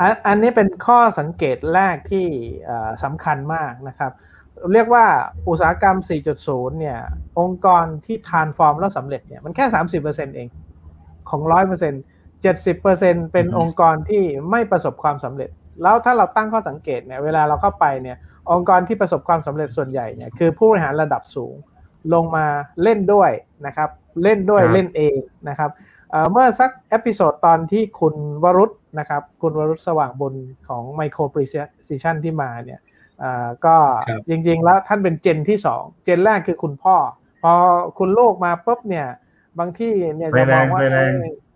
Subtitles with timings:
[0.00, 2.26] อันอันนี้เป็นข้อสังเกตแรกที่
[3.04, 4.12] สำคัญมากนะครับ
[4.72, 5.04] เรียกว่า
[5.48, 5.96] อุตสาหกรรม
[6.38, 6.98] 4.0 เนี่ย
[7.40, 9.64] องค์กรที่ทานฟอร์มแล้วสำเร็จเนี่ยมันแค่
[10.02, 10.48] 30%เอง
[11.30, 11.42] ของ
[11.92, 15.50] 100% 70%เป็นองค์กรที่ไม่ประสบความสำเร็จ
[15.82, 18.16] แล้วถ้าเราตั้งข้อสังเกตเนี่ยเวลาเราเข้าไปเนี่ย
[18.52, 21.54] องค์กรที่ประสบความสำเร็จส่วนใหญ่เนี่ยคือผู้บริหารระดับสูง
[22.14, 22.46] ลงมา
[22.82, 23.30] เล่นด้วย
[23.66, 23.90] นะครับ
[24.22, 25.18] เล่นด้วยเล่นเอง
[25.48, 25.70] นะครับ
[26.30, 28.14] เมื่อสัก episode ตอนที่คุณ
[28.44, 30.34] วรุษนะครับ คุณวรุษสว่างบน
[30.68, 32.80] ของ Micro Precision ที่มาเนี่ย
[33.66, 33.76] ก็
[34.28, 36.96] จริงๆแล้วท่านเป็น gen ที่สอง gen แรกคือคุณพ่อ
[37.42, 37.52] พอ
[37.98, 39.06] คุณลูกมาปุ๊บเนี่ย
[39.58, 40.80] บางที่เนี่ยจะมองว่า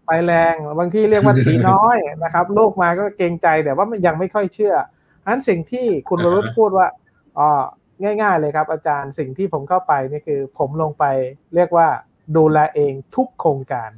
[0.06, 4.74] ไปแรงบางที่เรียกว่าตีน้อยนะครับ ลูกมาก็เกรงใจแต่ว่ายังไม่ค่อยเชื่อ
[5.26, 6.88] อันสิ่งที่คุณวรุษพูดว่า
[7.38, 7.48] อ๋อ
[8.02, 11.04] ง่าย ๆ เลยครับ อาจารย์สิ่งที่ผมเข้าไปนี่คือ ผมลงไป
[11.54, 11.88] เรียกว่า
[12.36, 13.90] ดูแลเองทุกโครงการ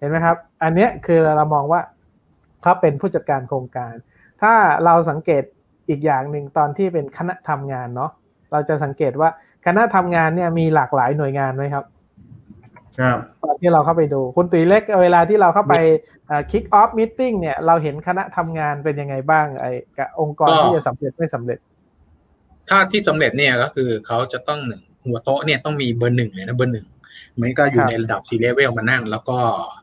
[0.00, 1.80] เห็นไหมครับ อันนี้คือเรามองว่า
[2.62, 3.94] เขาเป็นผู้จัดการโครงการ
[4.42, 4.52] ถ้า
[4.84, 5.42] เราสังเกต
[5.88, 8.10] อีกอย่างหนึ่งตอนที่เป็นคณะทำงานเนาะ
[8.52, 9.28] เราจะสังเกตว่า
[9.66, 11.84] คณะทำงานเนี่ยมีหลากหลายหน่วยงานไหมครับ
[13.00, 15.74] ครับตอนที่เราเข้าไปดู คุณตุยเล็กเวลาที่เราเข้าไป
[16.50, 21.58] คิกออฟมิ팅เนี่ยเราเห็นคณะทำงานเป็นยังไงบ้างไอ้กับองค์กรที่จะสำเร็จไม่สำเร็จ
[22.68, 26.86] ถ้าที่สำเร็จเนี่ยก็คือเขาจะต้องหนึ่งหัวโต๊ะเนี่ยต้องมีเบอร์หนึ่งเลยนะเบอร์หนึ่ง
[27.40, 29.38] มันก็อยู่ในระดับซีเลเวลมานั่ง แล้วก็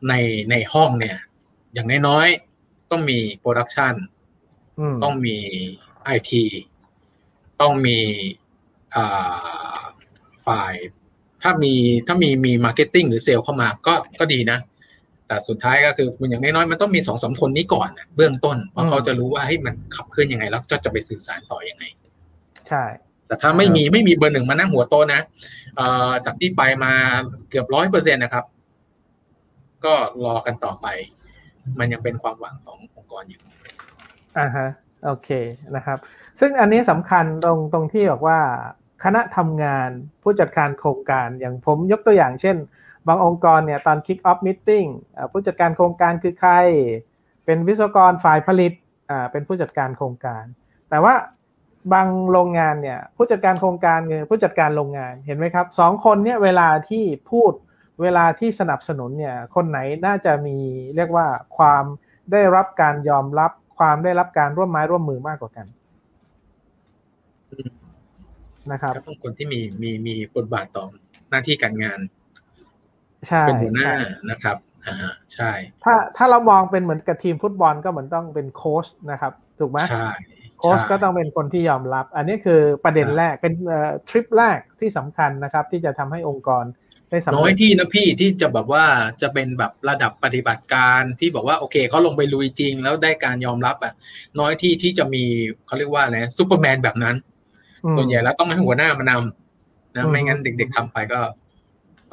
[0.08, 0.14] ใน
[0.50, 1.16] ในห้องเนี่ย
[1.74, 3.94] อย่างน้อยๆต้องมี production
[5.02, 5.36] ต้องมี
[6.04, 6.44] ไอที
[7.60, 7.98] ต้องมี
[10.46, 10.74] ฝ่าย
[11.42, 11.74] ถ้ามี
[12.06, 14.58] ถ้ามีมี marketing หรือเซลล์เข้ามาก็ก็ดีนะ
[15.26, 21.84] แต่สุดท้ายก็คือมันอย่างน้อยๆมันต้องมีสองสามคนนี้ก่อนเบื้องต้นเพราะเขาจะรู้ว่าให้มันขับเคลื่อนยังไง แล้วก็จะไปสื่อสารต่อยังไง
[22.68, 22.84] ใช่
[23.28, 25.20] แต่ถ้าไม่มีไม่มีเบอร์หนึ่งมานั่งหัวโตนะ
[25.76, 26.92] เอ่อจากที่ไปมา
[27.50, 28.44] เกือบร้อยเปอร์เซ็นตนะครับ
[29.84, 30.86] ก็รอกันต่อไป
[31.78, 33.40] มันยังเป็นความหวังขององค์กรอยู่
[34.38, 34.68] อ่าฮะ
[35.04, 35.28] โอเค
[35.76, 35.98] นะครับ
[36.40, 38.38] ซึ่งอันนี้สำคัญตรงตรงที่บอกว่า
[39.04, 39.88] คณะทำงาน
[40.22, 42.56] ผู้จัดการโครงการอย่างผมยกตัวอย่างเช่น
[43.08, 44.88] บางองค์กรเนี่ยตอน kick off meeting
[45.32, 46.52] ผู้จัดการโครงการคือใคร
[47.44, 48.72] เป็นวิศวกรฝ่ายผลิต
[49.10, 50.44] อ่าเป็นผู้จัดการโครงการ
[50.90, 51.14] แต่ว่า
[51.92, 57.52] บางโรงงานเนี่ยผู้จัดการโครงการคือผู้จัดการโรงงานเห็นไหมครับสองคนเนี่ยเวลาที่พูด
[58.02, 60.56] เวลาที่สนับสนุนเนี่ยคนไหนน่าจะมี
[60.96, 61.84] เรียกว่าความ
[62.32, 65.66] ได้รับการยอมรับความได้รับการร่วมไม้ร่วมมือมากกว่ากัน
[68.72, 70.84] นะครับต้องคนที่มีมีมีบทบาทต่อ
[71.30, 72.00] หน้าที่การงาน
[73.28, 73.92] ใช่เป็นหัวหน้า
[74.30, 74.56] นะครับ
[74.86, 74.96] อ่า
[75.32, 75.50] ใช่
[75.84, 80.10] ถ้าถ้าเรามองเป็นเหมือนกับทีมฟุตบอลก็เหมือนต้องเป็นโค้ชนะครับ ถูกไหมใช่
[80.58, 83.52] โค้ชก็ต้องเป็นคนที่ยอมรับ อันนี้คือประเด็นแรกเป็น
[84.08, 86.64] ทริปแรกที่สำคัญนะครับ ที่จะทำให้องค์กร
[87.10, 88.84] ได้สำเร็จน้อยที่นะพี่ที่จะแบบว่า
[89.22, 93.92] จะเป็นแบบระดับปฏิบัติการที่บอกว่าโอเคเขาลงไปลุยจริง แล้วได้การยอมรับอะ
[94.40, 95.24] น้อยที่ที่จะมี
[95.66, 97.16] เขาเรียกว่าอะไรซูเปอร์แมนแบบนั้น
[97.96, 101.20] ส่วนใหญ่แล้วต้องให้หัวหน้ามานำนะไม่งั้นเด็ก ๆทำไปก็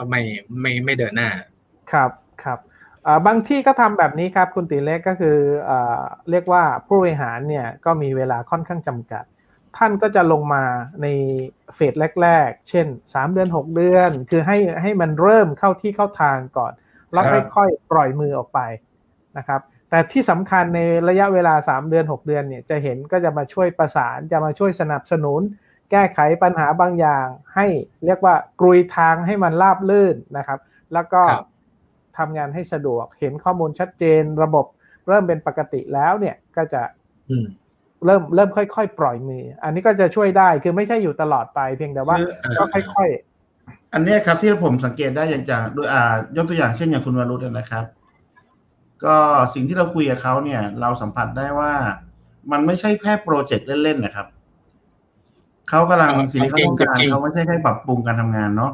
[0.09, 0.21] ไม่
[0.61, 1.29] ไม่ไม่เดินหน้า
[1.91, 2.11] ครับ
[2.43, 2.59] ครับ
[3.27, 5.71] บางที่ก็ทำแบบนี้ครับคุณติเล็กก็คือเอ
[6.31, 9.23] เรียกว่าผู้บริหารเนี่ยก็มีเวลาค่อนข้างจำกัด
[9.77, 10.63] ท่านก็จะลงมา
[11.01, 11.07] ใน
[11.75, 16.73] เฟสแรก ๆ เช่น 3 เดือน 6 เดือน คือให้ให้มันเริ่มเข้าที่เข้าทางก่อน
[17.13, 17.23] แล้ว
[17.55, 18.59] ค่อยๆปล่อยมือออกไป
[19.37, 20.79] นะครับแต่ที่สำคัญใน
[21.09, 25.41] ระยะเวลา 3 เดือน 6 เดือนเนี่ยจะเห็นก็จะมาช่วยประสานจะมาช่วยสนับสนุน
[25.91, 27.67] แก้ไขปัญหาบางอย่าง ให้
[28.05, 30.59] เรียกว่ากรุยทางให้มันราบลื่นนะครับ
[30.93, 31.21] แล้วก็
[32.17, 34.65] ทำงานให้สะดวก เห็นข้อมูลชัดเจน ระบบ
[35.07, 36.81] เริ่มเป็นปกติแล้วเนี่ยก็จะ
[38.05, 42.17] เริ่มเริ่มค่อยๆ ปล่อยมือ อันนี้ก็จะช่วยได้คือไม่ใช่อยู่ตลอดไปเพียงแต่ว่า
[42.59, 47.85] ก็ค่อยๆ อันนี้ครับที่ผมสังเกตได้อย่างจากด้วยอ่ายกตัวอย่างเช่นอย่างคุณวรุษนะครับ
[49.05, 49.15] ก็
[49.53, 51.71] สิ่งที่เราคุยกับเขาเนี่ย เราสัมผัสได้ว่า
[52.51, 54.27] มันไม่ใช่แค่ project เล่นๆนะครับ
[55.69, 58.71] เขากำลังสิ่งที่เขาต้องการเขาไม่ใช่แค่ปรับปรุงการทำงานเนาะ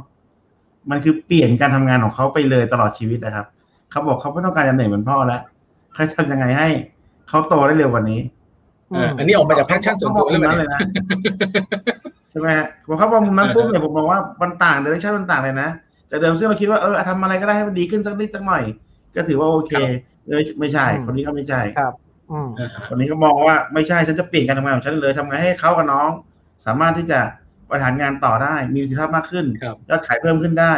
[0.90, 3.46] มันคือเปลี่ยนการทำงานของเขาไปเลยตลอดชีวิตนะครับ
[3.92, 5.42] เขาบอกเขาไม่ต้องการจะเหนื่อยเหมือนพ่อแล้ว
[5.94, 6.68] เขาทำยังไงให้
[7.30, 8.20] เขาโตได้เร็วกว่านี้
[9.18, 10.82] อันนี้ออกมาจาก passion ส่วนตัวเลยนะ
[12.30, 15.70] ใช่ไหมฮะพอเขาบอกมุมนั้นปุ๊บเนี่ยผมมองว่ามันต่าง direction มันต่างเลยนะ
[16.08, 18.64] แต่เดิมซึ่งเราคิดว่าเออทำอะไรก็ได้ให้มันดีขึ้นสักนิดสักหน่อย
[19.16, 19.74] ก็ถือว่าโอเค
[20.28, 21.94] เลยไม่ใช่ คนนี้เขาไม่ใช่ครับ
[22.90, 26.10] คนนี้เขามองว่าไม่ใช่ฉันจะเปลี่ยนการทำงานของฉันเลยทำไงให้เขากับน้อง
[26.66, 27.20] สามารถที่จะ
[27.72, 29.46] บริหารงานต่อได้ มีประสิทธิภาพมากขึ้น
[29.90, 30.74] ยอดขายเพิ่มขึ้นได้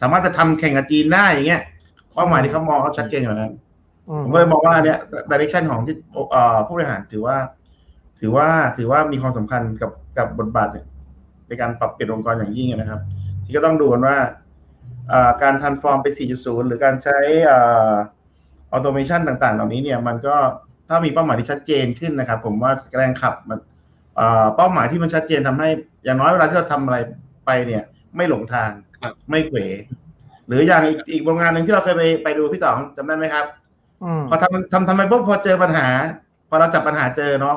[0.00, 1.62] สามารถจะทำแข่งกับจีนได้อย่างเงี้ย
[2.14, 3.52] เป้าหมายที่เขามองเขาชัดเจนอย่างนั้น
[4.22, 4.98] ผมก็เลยมองว่าเนี่ย
[5.30, 5.96] ดิเรกชันของที่
[6.66, 7.36] ผู้บริหารถือว่า
[8.20, 10.68] ถือว่าถือว่ามีความสำคัญกับกับบทบาท
[11.48, 13.00] ในการปรับเปลี่ยนองค์กรอย่างยิ่งนะครับ
[13.44, 14.16] ที่ก็ต้องดูกันว่า
[15.42, 16.06] การ transform ไป
[16.38, 17.18] 4.0 หรือการใช้
[17.50, 20.36] automation ต่าง ๆ เหล่านี้เนี่ย มันก็
[20.88, 23.58] ถ้ามีเป้าหมายที่ชัดเจนขึ้นนะครับ ผมว่าแรงขับมัน
[24.56, 25.68] เป้าหมายที่มันชัดเจนทำให้
[26.04, 26.96] อย่างน้อยเวลาที่เราทำอะไร
[27.46, 27.82] ไปเนี่ย
[28.16, 28.70] ไม่หลงทาง
[29.30, 29.58] ไม่เขว
[30.46, 33.44] หรืออย่างอีกอีกโรงงานหนึ่งที่เราเคยไปไปดูพี่ต๋องจำได้ไหมครับ
[34.28, 35.88] พอทำทำทำไมปุ๊บพอเจอปัญหา
[36.48, 37.56] พอเราจับปัญหาเจอเนาะ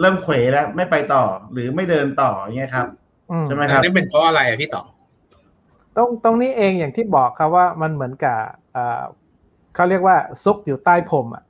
[0.00, 2.86] เริ่มเขวแล้วไม่ไปต่อหรือไม่เดินต่ออย่างเงี้ยครับ
[3.46, 4.86] ใช่ไหมครับนี่เป็นเพราะอะไรอะพี่ต๋อง
[5.96, 8.38] ตรงตรงนี้เองอย่างที่บอกครับว่ามันเหมือนกับ
[9.74, 11.44] เขาเรียกว่าซุกอยู่ใต้พรมอะ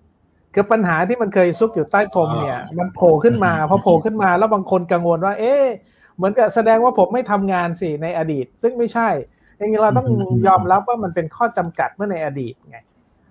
[0.59, 5.65] คือปัญหาที่มันเคยซุกอยู่ใต้พรมเนี่ย มันโผล่ขึ้นมาพอโผล่ขึ้นมา แล้วบางคนกังวลว่า เอ๊ะ
[6.17, 9.09] เหมือนกับแสดงว่าผมไม่ทำงานสิในอดีต ซึ่งไม่ใช่
[9.59, 10.07] จริงๆเราต้อง
[10.47, 12.79] ยอมรับว่ามันเป็นข้อจำกัดเมื่อในอดีตไง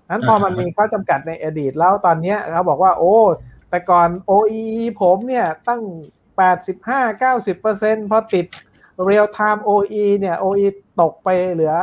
[0.09, 3.15] นั้นพอมันมีข้อจำกัดในอดีตแล้วตอนนี้เขาบอกว่า โอ้
[3.69, 4.63] แต่ก่อน OE
[5.01, 5.81] ผมเนี่ยตั้ง
[7.01, 8.45] 85-90%พอติด
[9.07, 10.65] real time OE เนี่ย OE
[11.01, 11.73] ตกไปเหลือ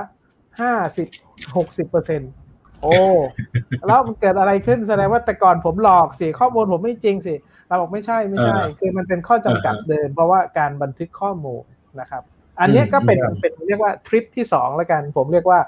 [0.60, 2.41] 50-60%
[2.82, 2.94] โอ้
[3.86, 7.34] แล้วมันเกิดอะไรขึ้นแสดงว่าแต่ก่อนผมหลอกสิข้อมูลผมไม่จริงสิ
[7.68, 11.64] เราบอกไม่ใช่ไม่ใช่ คือมันเป็นข้อจำกัดเดิมเพราะว่าการบันทึกข้อมูล
[12.00, 12.22] นะครับ
[12.60, 15.60] อันนี้ก็เป็นเป็นเรียกว่าทริปที่สองแล้วกันผมเรียกว่า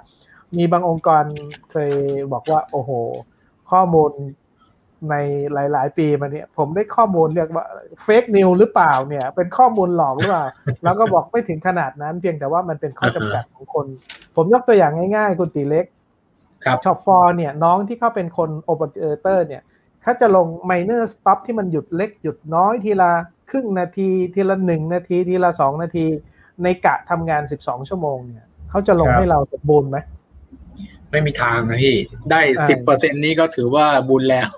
[0.56, 1.24] มีบางองค์กร
[1.70, 1.92] เคย
[2.32, 2.90] บอกว่า โอ้โห
[3.70, 4.10] ข้อมูล
[5.10, 5.14] ใน
[5.52, 7.66] หลาย ๆ ปีมาเนี่ยผมได้ข้อมูลเรียกว่า
[8.02, 10.46] fake news หรือเปล่าเนี่ย เป็นข้อมูลหลอกหรือเปล่า
[10.84, 13.86] แล้วก็บอกไม่ถึงขนาดนั้นเพียงแต่ว่ามันเป็นข้อจำกัดของคน
[14.36, 15.86] ผมยกตัวอย่างง่าย ๆ คุณตีเล็ก
[16.84, 19.62] shop floor เนี่ยน้องที่เขาเป็นคนโอเปอเรเตอร์เนี่ย
[20.02, 23.12] เขาจะลง minor stop ที่มันหยุดเล็กหยุดน้อยทีละ
[23.50, 26.06] ครึ่งนาที ทีละหนึ่งนาที ทีละสองนาที
[26.62, 29.98] ในกะทำงานสิบสองชั่วโมงเนี่ยเขาจะลงให้เราสมบูรณ์ไหม
[31.10, 31.96] ไม่มีทางนะพี่
[32.30, 34.48] ได้สิบเปอร์เซ็นนี้ก็ถือว่าบุญแล้ว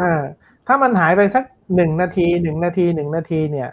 [0.00, 0.22] อ่า
[0.66, 1.44] ถ้ามันหายไปสัก
[1.76, 3.68] หนึ่งนาทีหนึ่งนาทีหนึ่งนาทีเนี่ย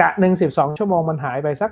[0.00, 1.70] กะหนึ่งสิบสองชั่วโมงมันหายไปสัก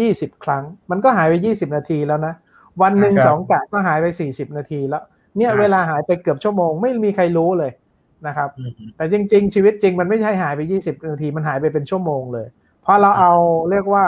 [0.00, 2.34] ยี่สิบครั้ง มันก็หายไปยี่สิบนาทีแล้วนะ
[2.82, 5.02] วันหนึ่งสองกะก็หายไปสี่สิบนาทีแล้ว
[5.36, 7.72] เนี่ยเวลาหายไปเกือบชั่วโมงไม่มีใครรู้เลย
[8.26, 8.48] นะครับ
[8.96, 12.46] แต่จริง ๆ ชีวิตจริงมันไม่ใช่หายไปยี่สิบนาทีมันหายไปเป็นชั่วโมงเลย
[12.84, 13.32] พอเราเอา
[13.70, 14.04] เรียกว่า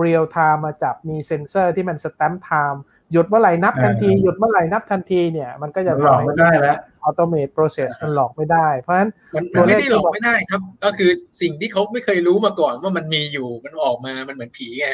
[0.00, 2.82] real-time มาจับมีเซนเซอร์ที่มัน stamp time
[3.12, 9.10] หยุดเมื่อไหร่นับทันที หยุดเมื่อไหร่นับทันทีเนี่ยมันก็จะหลอกไม่ได้แล้วอัตโนมัติ process มันหลอกไม่ได้ เพราะฉะนั้น
[9.54, 11.10] มันไม่ได้หลอกไม่ได้ครับ ก็คือ
[11.40, 14.86] สิ่งที่เขาไม่เคยรู้มาก่อนว่ามันมีอยู่มันออกมามันเหมือนผีไง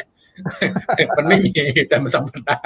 [1.17, 1.51] มันไม่มี
[1.89, 2.59] แต่มันสัมผัสได้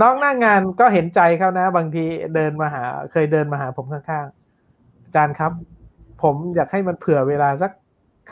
[0.00, 2.04] น้องหน้างานก็เห็นใจเขานะ บางที
[2.34, 5.52] เดินมาหา เคยเดินมาหาผมข้างๆอาจารย์ครับ
[6.22, 7.72] ผมอยากให้มันเผื่อเวลาสัก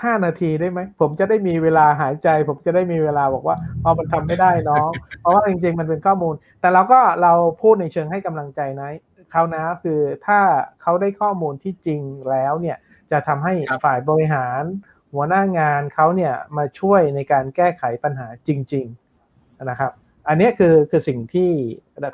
[0.02, 4.90] ห้านาทีได้ไหมผมจะได้มีเวลาหายใจ ผมจะได้มีเวลาบอกว่าพอมันทำไม่ได้น้อง
[5.20, 7.32] เพราะว่าจริง ๆ มันเป็นข้อมูล แต่เราก็เรา
[7.62, 8.90] พูดในเชิงให้กำลังใจนะ
[9.32, 10.38] เขานะคือถ้า
[10.82, 12.00] เขาได้ข้อมูลที่จริง
[12.30, 12.76] แล้วเนี่ย
[13.10, 14.62] จะทำให้ฝ่ายบริหาร
[15.14, 18.86] หัวหน้างานเขาเนี่ยมาช่วยในการแก้ไขปัญหาจริง
[19.24, 19.92] ๆนะครับ
[20.28, 21.50] อันนี้คือคือสิ่งที่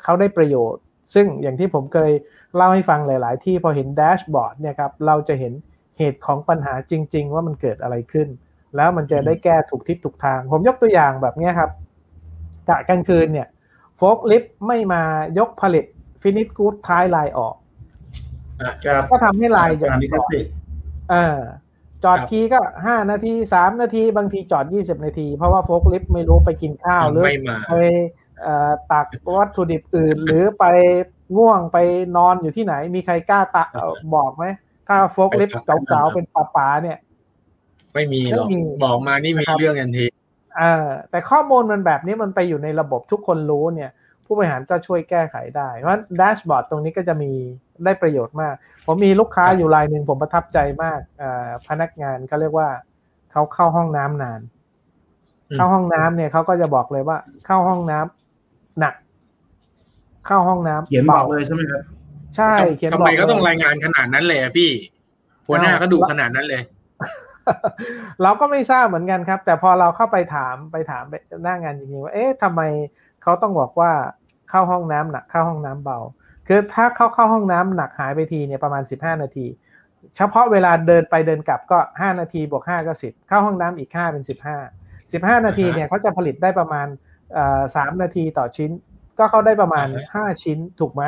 [0.03, 0.83] เขาได้ประโยชน์
[1.13, 2.11] ซึ่งอย่างที่ผมเคย
[2.55, 5.53] เล่าให้ฟังหลาย ๆ ที่พอเห็น dashboard เนี่ยครับเราจะเห็น
[5.97, 8.27] เหตุของปัญหาจริง ๆ ว่ามันเกิดอะไรขึ้น
[8.75, 11.69] แล้วมันจะได้แก้ถูกทิศถูกทาง ผมยกตัวอย่างแบบนี้ครับ
[12.69, 13.47] กะกลางคืนเนี่ย
[13.97, 15.01] โฟกลิฟไม่มา
[15.39, 15.85] ยกผลิต
[16.21, 17.55] ฟินิชกูดท้ายลายออก
[19.11, 20.31] ก็ทำให้ลายจะจอด
[21.11, 21.37] เออ
[22.03, 27.23] จอดทีก็ห้านาทีสามนาที บางทีจอดยี่สิบนาที เพราะว่าโฟกลิฟไม่รู้ไปกินข้าวหรือ
[27.69, 27.73] ไป
[28.91, 29.05] ตัก
[29.35, 30.65] วัตถุดิบอื่น หรือไป
[31.37, 31.77] ง่วงไป
[32.17, 33.63] นอนอยู่ที่ไหน มีใครกล้าตะ
[34.15, 34.45] บอกไหม
[34.87, 36.97] ถ้าโฟกลิฟต์เก่าๆเป็นป่าป๋าเนี่ย
[37.93, 38.47] ไม่มีหรอก
[38.83, 40.05] บอกมานี่มีเรื่องทันที
[40.59, 43.91] อ่าแต่ข้อมูลมันแบบนี้มันไปอยู่ในระบบทุกคนรู้เนี่ย
[44.25, 47.31] ผู้บริหารก็ช่วยแก้ไขได้ เพราะแดชบอร์ดตรงนี้ก็จะมี
[47.83, 48.53] ได้ประโยชน์มาก
[48.85, 52.69] ผมมีลูกค้าอยู่รายหนึ่งผมประทับใจมากอ่าพนักงานเขาเรียกว่า
[53.31, 54.41] เขาเข้าห้องน้ำนาน
[55.55, 58.93] เข้าห้องน้ำเนี่ยเขาก็จะบอกเลยว่า เข้าห้องน้ำหนัก
[60.25, 61.83] เข้าห้องน้ำเขียนบอกเลยใช่ไหมครับ
[62.35, 64.69] ใช่เขียนทำไมก็ต้องรายงานขนาดนั้นเลยพี่
[65.47, 66.61] หัวหน้าก็ดูขนาดนั้นเลย
[68.23, 71.03] เราก็ไม่ทราบเหมือนกันครับ แต่พอเราเข้าไปถามไปถาม
[71.43, 72.61] หน้างานจริงๆว่า เอ๊ะทำไม
[73.25, 73.91] เขาต้องบอกว่า
[74.49, 75.99] เข้าห้องน้ำหนักเข้าห้องน้ำเบา
[76.47, 79.45] คือถ้าเข้าเข้าห้องน้ำหนักหายไปทีเนี่ยประมาณสิบห้านาที
[80.17, 84.57] เฉพาะเวลาเดินไปเดินกลับก็ห้านาทีบวกห้าก็สิบเข้าห้องน้ำอีกห้าเป็นสิบห้า
[85.13, 86.87] สิบห้านาทีเนี่ยเขาจะผลิตได้ประมาณ
[87.75, 88.71] สามนาทีต่อชิ้น
[89.17, 91.03] ก็เขาได้ประมาณห้าชิ้นถูกไหม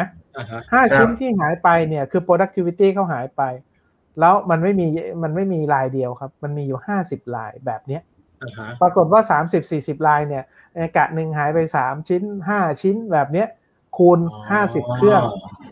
[0.74, 3.44] ห้าชิ้นที่หายไปเนี่ยคือ productivity เขาหายไป
[4.20, 4.88] แล้วมันไม่มี
[5.24, 8.02] มันไม่มีลายเดียวครับ มันมีอยู่ห้าสิบลายแบบเนี้ย
[8.82, 10.44] ปรากฏว่าสามสิบสี่สิบลายเนี่ย
[10.98, 13.48] กะหนึ่งหายไปสามชิ้นห้าชิ้นแบบเนี้ย
[13.98, 14.20] คูณ
[14.52, 15.22] ห้าสิบเครื่อง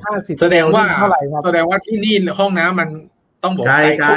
[0.05, 2.89] ห้าสิบแสดงว่าเท่าไหร่ครับแสดงว่าที่นี่ห้องน้ำมัน
[3.43, 4.09] ต้องบอกไกลไกล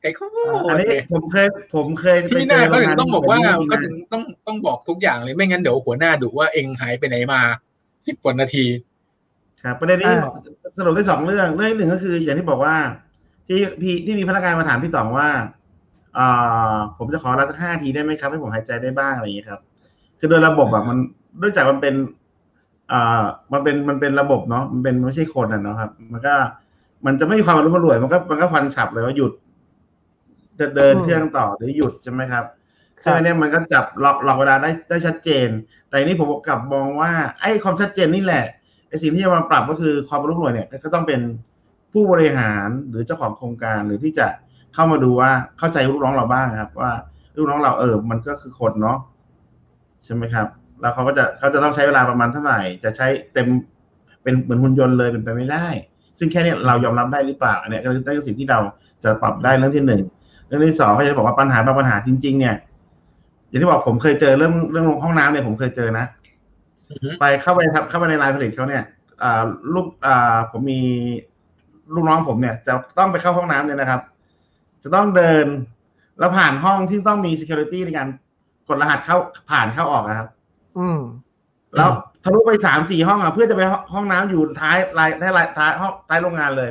[0.00, 0.30] ไก่ข้าว
[0.68, 3.38] อันนี้ผมเคยผมเคยที่หน้าก็ถึงต้องบอกว่า
[3.70, 7.40] ก็ถึงต้องต้องบอกทุกอย่างเลยไม่งั้นเดี๋ยวหัวหน้าดูว่าเองหายไปไหนมา
[8.06, 8.66] สิบกว่านาที
[9.62, 10.14] ครับประเด็นนี้
[10.76, 12.76] สรุปได้สองเรื่องเรื่องหนึ่งก็คือ อย่างที่บอกว่า
[13.46, 15.42] ที่พี่ที่มีพนักงานมาถามพี่ต๋องว่าอ่า
[16.98, 19.60] ผมจะขอเวลาสักห้าทีได้ไหมครับให้ผมหายใจได้บ้างอะไรอย่างนี้ครับ
[20.18, 20.98] คือโดยระบบแบบมัน
[21.38, 21.94] เนื่องจากมันเป็น
[22.92, 23.22] อ่า
[23.52, 26.34] มันเป็นมันเป็นระบบเนาะมันเป็นไม่ใช่คนอะเนาะครับ มันก็
[27.06, 29.32] มันจะไม่มีความรุ่มรวยมันก็มันก็ฟันฉับเลยว่าหยุด
[30.60, 32.44] จะเดินเครื่องต่อหรือหยุดใช่ไหมครับ
[33.02, 35.48] ซึ่งอันนี้มันก็จับล็อกล็อกเวลาได้ได้ชัดเจน
[35.88, 37.10] แต่นี้ผมกลับมองว่า
[37.40, 38.44] ไอ้ความชัดเจนนี่แหละ
[38.88, 41.20] ไอ้สิ่งที่จะมาปรับก็คือความรุ่มรวยเนี่ย ก็ต้องเป็น
[41.92, 44.26] ผู้บริหารหรือเจ้าของโครงการหรือที่จะ
[44.78, 46.92] เข้ามาดูว่าเข้าใจลูกน้องเราบ้างครับ ว่า
[47.36, 48.98] ลูกน้องเราเออมันก็คือคนเนาะ
[50.04, 50.46] ใช่ไหมครับ
[50.80, 53.46] แล้วเขาก็จะเขาจะต้องใช้เวลาประมาณเท่าไหร่ จะใช้เต็ม
[54.22, 55.66] เป็นเหมือนหุ่นยนต์เลยเป็นไปไม่ได้
[56.18, 58.60] ซึ่งแค่นี้เรายอมรับได้หรือเปล่าอันนี้ก็เป็นสิ่งที่เรา
[59.04, 60.02] จะปรับได้เรื่องที่หนึ่ง
[60.46, 62.54] เรื่องที่สองก็จะบอกว่าปัญหาบางปัญหาจริง ๆ เนี่ย
[63.48, 66.04] อย่างที่บอกผมเคยเจอเรื่องเรื่องห้องน้ำเนี่ยผมเคยเจอนะ
[67.20, 68.84] ไปเข้าไปครับเข้าไปในรายผลิตเขาเนี่ย
[69.22, 69.42] อ่า
[69.74, 70.80] ลูกอ่าผมมี
[71.94, 74.00] ลูกน้องผมเนี่ย จะต้องไปเข้าห้องน้ำเนี่ยนะครับ
[74.82, 75.46] จะต้องเดิน
[76.18, 78.08] แล้วผ่านห้องที่ต้องมี security ในการ
[78.68, 79.16] กดรหัสเข้า
[79.50, 80.28] ผ่านเข้าออกนะครับ
[80.78, 81.00] อืม
[81.76, 81.90] แล้ว
[82.24, 86.70] ทะลุไปสามสี่ห้องอะเพื่อจะไปห้องน้ำอยู่ท้ายลายท้ายลายท้ายห้องท้ายโรงงานเลย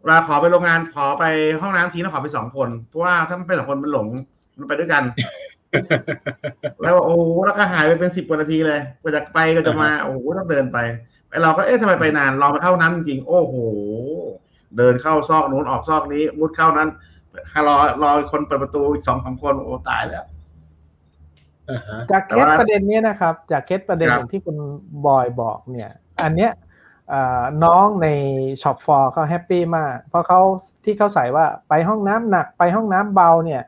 [0.00, 1.24] เวลาขอไปโรงงานขอไป
[1.62, 4.08] ห้องน้ำทีต้องขอไปสองคน เพราะว่าถ้ามันไปสองคนมันหลง
[4.58, 5.02] มันไปด้วยกัน
[6.82, 10.78] แล้วโอ้แล้วก็หายไปเป็นสิบกว่านาทีเลยกว่าจะไปก็จะมา โอ้โหต้องเดินไป
[11.28, 13.54] ไอเราก็เอ๊ะทำไมไปนานลองไปเข้าน้ำจริงๆโอ้โห
[14.76, 16.88] เดินเข้าซอกนู้นออกซอกนี้มุดเข้านั้น
[17.66, 20.24] รอรอคนเปิดประตูอีกสองสามคนโอ้ตายแล้ว
[22.10, 24.56] จากเคสประเด็นนี้นะครับ จากเคสประเด็นอย่างที่คุณ
[25.06, 25.90] บอยบอกเนี่ย
[26.22, 26.52] อันเนี้ย
[27.64, 28.08] น้องใน
[28.62, 30.40] shop floor เขา happy มาก เพราะเขา
[30.84, 33.62] ที่เขาใส่ว่าไปห้องน้ำหนักไปห้องน้ำเบาเนี่ย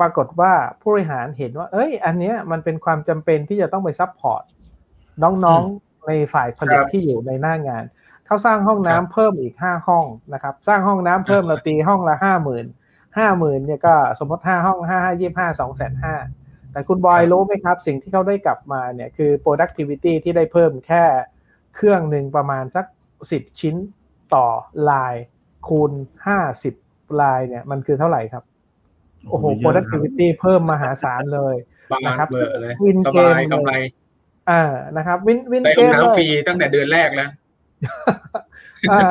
[0.00, 4.42] ปรากฏว่าผู้บริหารเห็นว่า เอ้ย อันเนี้ยมันเป็นความจำเป็นที่จะต้องไป support
[5.22, 7.84] น้องๆในฝ่ายผลิตที่อยู่ในหน้างาน
[8.32, 12.66] เขาสร้างห้องน้ำเพิ่มอีกห้าห้องนะครับ สร้างห้องน้ำเพิ่มเราตีห้องละห้าหมื่น
[13.18, 16.14] ห้าหมื่นเนี่ยก็สมมติห้าห้องห้าห้ายี่ห้าสองแสนห้า
[16.72, 21.04] แต่คุณบอยรู้ไหมครับ สิ่งที่เขาได้กลับมาเนี่ยคือ productivity ที่ได้เพิ่มแค่
[21.76, 22.86] เครื่องหนึ่งประมาณสัก
[23.30, 23.74] สิบชิ้น
[24.34, 24.46] ต่อ
[24.90, 25.14] ลาย
[25.68, 25.92] คูณ
[26.26, 26.74] ห้าสิบ
[27.20, 28.44] ลายเนี่ยมันคือเท่าไหร่ครับ
[29.28, 31.54] โอ้โห productivity เพิ่มมหาศาลเลย
[32.06, 32.28] นะครับ
[32.84, 33.72] วินเกมกำไร
[34.50, 34.62] อ่า
[34.96, 37.41] นะครับ วินวินเกมฟรีตั้งแต่เดือนแรกแล้วอ่า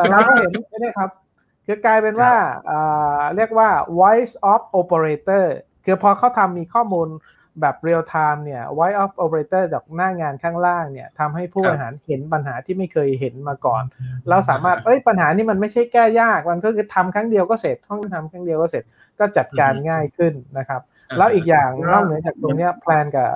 [0.10, 1.10] เราก็เห็นใช่ไหมครับ
[1.66, 2.34] คือกลายเป็นว่า
[2.70, 5.46] อ่าเรียกว่า voice of operator
[5.86, 7.10] คือพอเขาทำมีข้อมูล
[7.62, 13.84] แบบ real time เนี่ย voice of operator จากหน้างานข้างล่างเนี่ยทำให้ผู้บริหารเห็นปัญหาที่ไม่เคยเห็นมาก่อน
[14.30, 18.84] เราสามารถเอ้ยปัญหานี้มันไม่ใช่แก้ยาก มันก็คือทำครั้งเดียวก็เสร็จห้องทำครั้งเดียวก็เสร็จ
[19.20, 20.82] ก็จัดการง่ายขึ้นนะครับ
[21.18, 23.30] แล้วอีกอย่างนอกเหนือจากตรงนี้แพลนกับ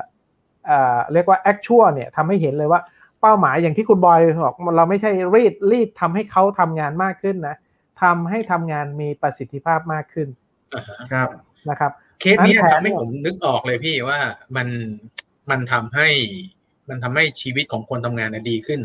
[1.13, 2.81] เรียกว่า actual เนี่ยทำให้เห็นเลยว่า
[3.25, 7.55] เป้าหมายอย่างที่คุณบอยบอกเราไม่ใช่รีดรีดทำให้เขาทำงานมากขึ้นนะ
[8.01, 10.27] ทำให้ทำงานมีประสิทธิภาพมากขึ้น
[11.13, 11.29] ครับ
[11.69, 11.91] นะครับ
[12.21, 14.19] เคสนี้ทำให้ผมนึกออกเลยพี่ว่า
[14.55, 14.67] มัน
[15.49, 16.09] มันทำให้
[16.89, 18.79] มันทำให้ชีวิตของคนทำงานดีขึ้น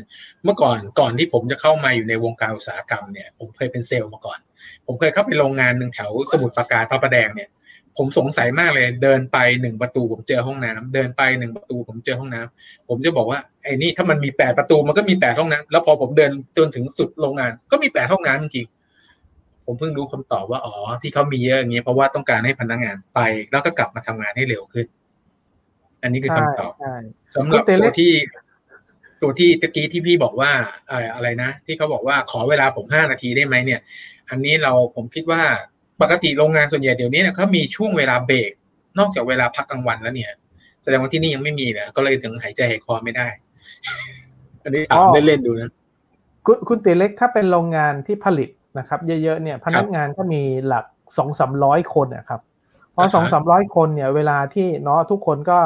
[0.45, 4.39] เมื่อก่อนก่อนที่ผมจะเข้ามาอยู่ในวงการอุตสาหกรรมเนี่ย ผมเคยเป็นเซลล์มาก่อน
[4.87, 7.51] ผมเคยเข้าไปโรงงานหนึ่งแถวสมุทรปราการพระประแดงเนี่ย
[7.99, 18.67] ผมสงสัยมากเลย เดินไปหนึ่งประตูผมเจอห้องน้ำเดินไปหนึ่งประตูผมเจอห้องน้ำผมจะบอกว่าไอ้นี่ถ้ามันมีแปดประตูมันก็มีแปดห้องน้ำแล้วพอผมเดินจนถึงสุดโรงงาน ก็มีแปดห้องน้ำจริง
[19.65, 23.21] ผมเพิ่งรู้คำตอบว่าอ๋อที่เขามีเยอะอย่างนี้เพราะว่าต้องการให้พนักงานไป
[23.51, 24.87] แล้วก็กลับมาทำงานให้เร็วขึ้น
[26.03, 26.73] อันนี้คือคำตอบ
[27.37, 28.13] สำหรับตัวที่
[29.23, 30.51] ตัวที่ตะกี้ที่พี่บอกว่า
[31.15, 33.81] อะไรนะที่เขาบอกว่าขอเวลาผมห้านาทีได้ไหมเนี่ย
[34.31, 35.43] อันนี้เราผมคิดว่า
[36.03, 38.53] ปกติโรงงานส่วนใหญ่เดี๋ยวนี้เนี่ยเขามีช่วงเวลาเบรก
[38.99, 40.33] นอกจากเวลาพักกลางวันแล้วเนี่ย
[40.83, 43.27] แสดงว่าที่นี่ยังไม่มีเลยก็เลยถึงหายใจหายคอไม่ได้
[44.63, 45.71] อันนี้ถามเล่นๆดูนะ
[46.47, 50.85] คุณคุณตีเล็กถ้าเป็นโรงงานที่ผลิตนะครับ เยอะๆเนี่ย พนักงานก็มีหลัก
[51.17, 52.41] สองสามร้อยคนนะครับ
[52.95, 55.59] พอสองสามร้อยคนเนี่ย เวลาที่เนาะทุกคนก็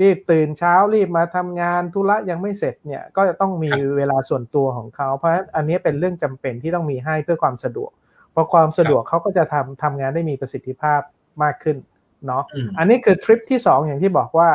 [0.00, 7.90] รีบตื่นเช้ารีบมาทำงานธุระยังไม่เสร็จเนี่ย ก็จะต้องมีเวลาส่วนตัวของเขา เพราะฉะนั้นอันนี้เป็นเรื่องจำเป็นที่ต้องมีให้เพื่อความสะดวก
[8.34, 11.00] พอความสะดวกเขาก็จะทำทำงานได้มีประสิทธิภาพ
[11.42, 11.76] มากขึ้น
[12.26, 12.42] เนาะ
[12.78, 14.50] อันนี้คือทริปที่ 2 อย่างที่บอกว่า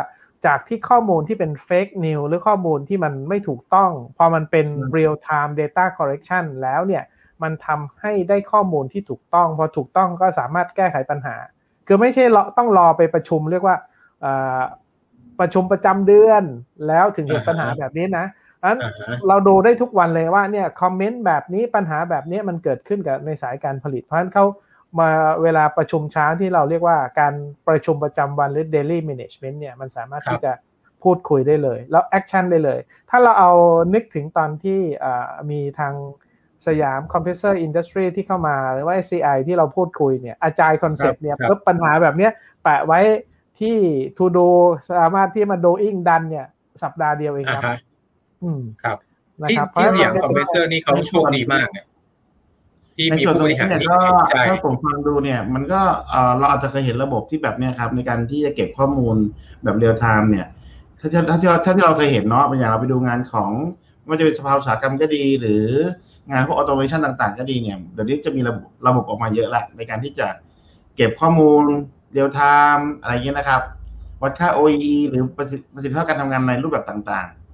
[0.46, 7.04] จากที่ข้อมูลที่เป็นเฟกนิวหรือข้อมูลที่มันไม่ถูกต้อง พอมันเป็น real time data correction แล้วเนี่ย
[7.44, 11.36] มันทำให้ได้ข้อมูลที่ถูกต้อง พอถูกต้องก็สามารถแก้ไขปัญหา
[11.88, 12.24] คือไม่ใช่
[12.58, 13.78] ต้องรอไปประชุมเรียกว่า
[15.40, 16.44] ประชุมประจำเดือน
[16.88, 18.26] แล้วถึงเกิดปัญหาแบบนี้นะ
[18.68, 18.80] นั้น
[19.28, 24.46] เราดูได้ทุกวันเลยว่าเนี่ย comment แบบนี้ปัญหาแบบนี้มันเกิดขึ้นกับในสายการผลิต เพราะฉะนั้นเขา
[25.00, 25.10] มา
[25.44, 27.34] เวลาประชุมเช้าที่เราเรียกว่าการ
[27.68, 30.54] ประชุมประจำวันหรือ daily management เนี่ยมันสามารถที่จะ
[31.04, 33.52] พูดคุยได้เลย แล้ว action ได้เลย ถ้าเราเอา
[33.94, 34.80] นึกถึงตอนที่
[35.52, 35.94] มีทาง
[36.68, 42.32] Siam Compressor Industry ที่เข้ามาหรือว่า SCI ที่เราพูดคุยเนี่ย agile concept เนี่ยปุ๊บปัญหาแบบเนี้ย
[42.64, 43.00] แปะไว้
[43.60, 43.78] ที่
[44.18, 44.48] to do
[45.00, 46.48] สามารถที่มา doing done เนี่ย
[46.84, 47.78] สัปดาห์เดียวเองครับอืม
[48.84, 48.98] ครับ
[49.50, 51.86] ที่ที่สยามคอมเพรสเซอร์นี่เขาโชคดีมากเนี่ย
[52.96, 53.90] ที่มีผู้บริหารที่
[54.50, 55.82] ถ้าผมฟังดูเนี่ยมันก็
[56.38, 59.16] เราอาจจะเคยเห็นระบบที่แบบเนี้ยครับในการที่จะเก็บข้อมูล
[59.64, 60.48] แบบ real-time เนี่ย
[61.00, 63.52] ถ้าถ้าที่เราถ้าที่เราเคยเห็นเนาะเป็นอย่างเราไปดูงานของ
[64.10, 65.64] มันจะเป็นสภาอุตสาหกรรมก็ดี หรือ
[66.32, 70.28] งานพวก automation ต่าง ๆ ก็ดีเนี่ยเดี๋ยวนี้จะมีระบบระบบออกมาเยอะละในการที่จะ
[70.96, 71.64] เก็บข้อมูล
[72.14, 73.62] real-time อะไรเงี้ยนะครับ
[74.22, 77.47] วัดค่า OEE หรือประสิทธิภาพการทำงานในรูปแบบต่างๆ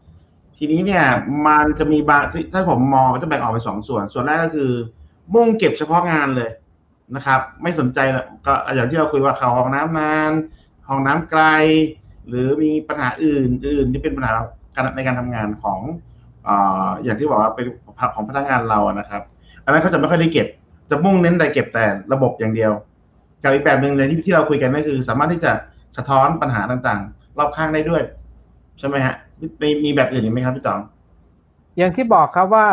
[0.57, 1.03] ทีนี้เนี่ย
[1.47, 4.71] มันจะมีบางถ้าผมมองจะแบ่งออกเป็นสองส่วน ส่วนแรกก็คือ
[5.33, 6.49] มุ่งเก็บเฉพาะงานเลย
[7.15, 7.99] นะครับ ไม่สนใจ
[8.45, 10.31] ก็อย่างที่เราคุยว่าเขาห้องน้ำนาน
[10.87, 11.43] ห้องน้ำไกล
[12.27, 14.33] หรือมีปัญหาอื่นอื่นที่เป็นปัญหา
[14.95, 15.79] ในการทำงานของ
[17.03, 17.65] อย่างที่บอกว่าเป็น
[18.15, 19.21] ของพนักงานเรานะครับ
[19.63, 20.47] อันนั้นเขาจะไม่ค่อยได้เก็บ
[20.89, 22.71] จะมุ่งเน้นแต่เก็บแต่ระบบอย่างเดียว
[23.43, 25.51] กับอีกแบบหนึ่งในที่ที่เราคุยกันก็คือ สามารถที่จะ
[25.97, 28.01] สะท้อนปัญหาต่างๆ รอบข้างได้ด้วย
[28.79, 29.15] ใช่ไหมฮะ
[29.61, 30.81] มีมีแบบอื่นอีกไหมครับพี่จอม
[31.77, 32.67] อย่างที่บอกครับว่า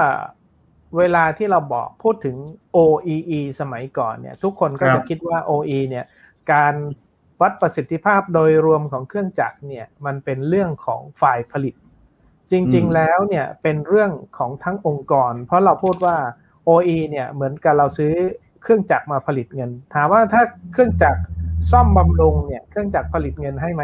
[0.99, 2.37] เวลาที่เราบอกพูดถึง
[2.77, 6.05] OEE สมัยก่อนเนี่ย ทุกคนก็จะคิดว่า OE เนี่ย
[6.53, 6.75] การ
[7.41, 11.75] วัดประสิทธิภาพโดยรวมของเครื่องจักรเนี่ย มันเป็นเรื่องของฝ่ายผลิต
[12.51, 16.17] จริง ๆ แล้วเนี่ยเป็นเรื่องของทั้งองค์กร เพราะเราพูดว่า
[16.69, 18.13] OE เนี่ยเหมือนกับเราซื้อ
[18.63, 21.21] เครื่องจักรมาผลิตเงิน ถามว่าถ้าเครื่องจักร
[21.71, 23.83] ซ่อมบำรุงเนี่ย เครื่องจักรผลิตเงินให้ไหม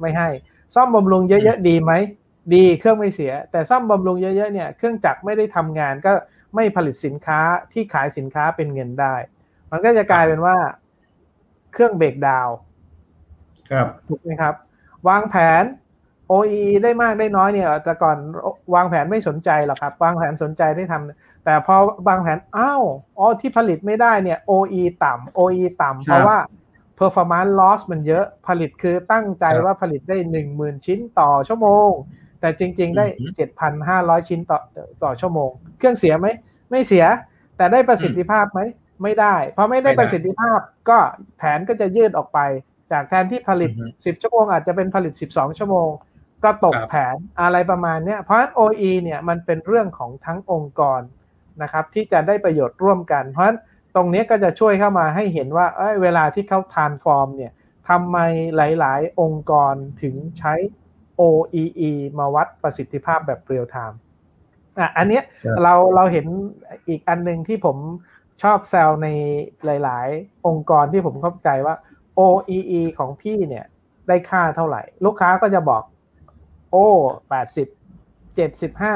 [0.00, 0.28] ไม่ให้
[0.74, 1.92] ซ่อมบำรุงเยอะๆดีไหม
[2.54, 6.12] ดีเครื่องไม่เสีย แต่ซ่อมบำรุงเยอะๆเนี่ยเครื่องจักรไม่ได้ทำงานก็
[6.54, 7.40] ไม่ผลิตสินค้า
[7.72, 9.14] ที่ขายสินค้าเป็นเงินได้
[9.70, 10.56] มันก็จะกลายเป็นว่า
[11.72, 12.48] เครื่องเบรกดาว
[13.70, 14.54] ครับถูกไหมครับ
[15.08, 15.64] วางแผน
[16.30, 18.16] OE ได้มากได้น้อยเนี่ย แต่ก่อน
[18.74, 21.74] วางแผนไม่สนใจหรอกครับ วางแผนสนใจได้ทำแต่พอ
[22.08, 22.82] วางแผนอ้าว
[23.18, 26.38] อ๋อที่ผลิตไม่ได้เนี่ย OE ต่ำ OE ต่ำเพราะว่า
[27.02, 31.90] performance loss มันเยอะผลิตคือตั้งใจว่าผลิตได้หนึ่งหมื่นชิ้นต่อชั่วโมง
[32.40, 34.58] แต่จริง ๆ ได้เจ็ดพันห้าร้อยชิ้นต่อ
[35.04, 36.26] ต่อชั่วโมง เครื่องเสียไหม
[36.70, 37.04] ไม่เสีย
[37.56, 38.60] แต่ได้ประสิทธิภาพไหม
[39.02, 40.98] ไม่ได้ เพราะไม่ได้ประสิทธิภาพก็
[41.36, 42.38] แผนก็จะยืดออกไป
[42.92, 43.70] จากแทนที่ผลิต
[44.06, 45.90] สิบชั่วโมงอาจจะเป็นผลิตสิบสองชั่วโมง
[46.44, 51.00] ก็ตกแผนอะไรประมาณนี้เพราะฉะนั้น OE เนี่ยมันเป็นเรื่องของทั้งองค์กร
[51.62, 53.58] นะครับที่จะได้ประโยชน์ร่วมกันเพราะฉะนั้น
[53.94, 57.52] ตรงนี้ก็จะช่วยเข้ามาให้เห็นว่าเเวลาที่เขา transform เนี่ย
[57.88, 58.18] ทำไม
[58.56, 60.54] หลาย ๆ องค์กรถึงใช้
[61.20, 63.98] OEE มาวัดประสิทธิภาพแบบ real-time
[64.78, 65.24] อะอันเนี้ย
[65.62, 66.26] เราเราเห็น
[66.88, 67.76] อีกอันหนึ่งที่ผม
[68.42, 69.08] ชอบแซวใน
[69.64, 71.74] หลาย ๆ องค์กรที่ผมเข้าใจว่า
[72.18, 73.66] OEE ของพี่เนี่ย
[74.08, 75.82] ได้ค่าเท่าไหร่ ลูกค้าก็จะบอก
[76.70, 76.86] โอ้
[77.28, 77.68] แปดสิบ
[78.34, 78.94] เจ็ดสิบห้า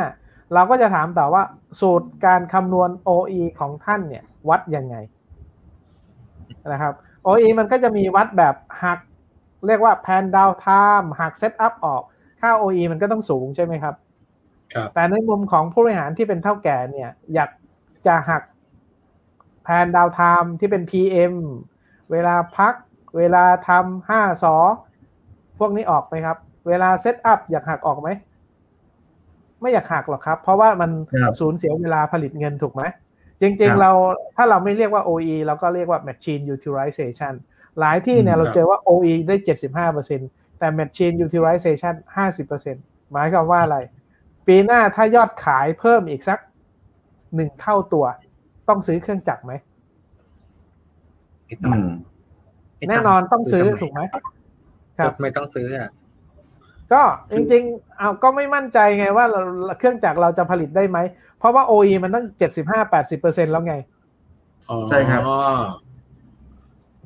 [0.54, 1.42] เราก็จะถามต่อว่า
[1.80, 4.96] สูตรการคำนวณ OE ของท่านเนี่ย วัดยังไง
[6.72, 6.94] นะครับ
[7.26, 8.54] OE มันก็จะมีวัดแบบ
[8.84, 8.98] หัก
[9.66, 10.66] เรียกว่าแพนดาวไท
[11.00, 12.02] ม์หัก setup ออก
[12.40, 13.94] ค่า OEE มันก็ต้องสูงใช่ไหมครับ
[14.74, 17.50] ครับ แต่ในมุมของผู้บริหารที่เป็นเถ้าแก่เนี่ย อยาก
[18.06, 18.42] จะหัก
[19.64, 21.34] planned downtime ที่เป็น PM
[22.10, 22.74] เวลาพัก
[23.16, 24.56] เวลาทำห้าส
[25.58, 26.36] พวกนี้ออกไหมครับ
[26.68, 28.08] เวลา setup อยากหักออกไหม
[29.60, 30.90] ไม่อยากหักหรอกครับ เพราะว่ามัน
[31.40, 32.82] สูญเสียเวลาผลิตเงินถูกไหม
[33.40, 33.90] จริงๆเรา
[34.36, 37.34] ถ้าเราไม่เรียกว่า OEE เราก็เรียกว่า machine utilization
[37.80, 40.20] หลายที่เนี่ยเราเจอว่า OE ได้เจ็ดสิบห้าเปอร์เซ็น
[40.58, 42.76] แต่ Machine Utilization ห้าสิบเปอร์เซ็น
[43.12, 43.78] หมายความว่าอะไร
[44.46, 46.38] ปีหน้าถ้ายอดขายเพิ่มอีกสัก
[47.34, 48.04] หนึ่งเท่าตัว
[48.68, 49.52] ต้องซื้อเครื่องจักรไหม
[52.88, 54.00] แน่นอนต้องซื้อถูกไหม
[54.98, 55.90] ครับไม่ต้องซื้ออะ
[56.92, 57.02] ก็
[57.34, 59.26] จริงๆเอาก็ไม่มั่นใจไงว่า
[59.78, 60.98] เครื่องจักรเราจะผลิตได้ไหม
[61.38, 63.74] เพราะว่า OE มันต้องเจ็ดสิบห้าแปดสิบเปอร์เซ็นแล้วไง
[64.88, 65.22] ใช่ครับ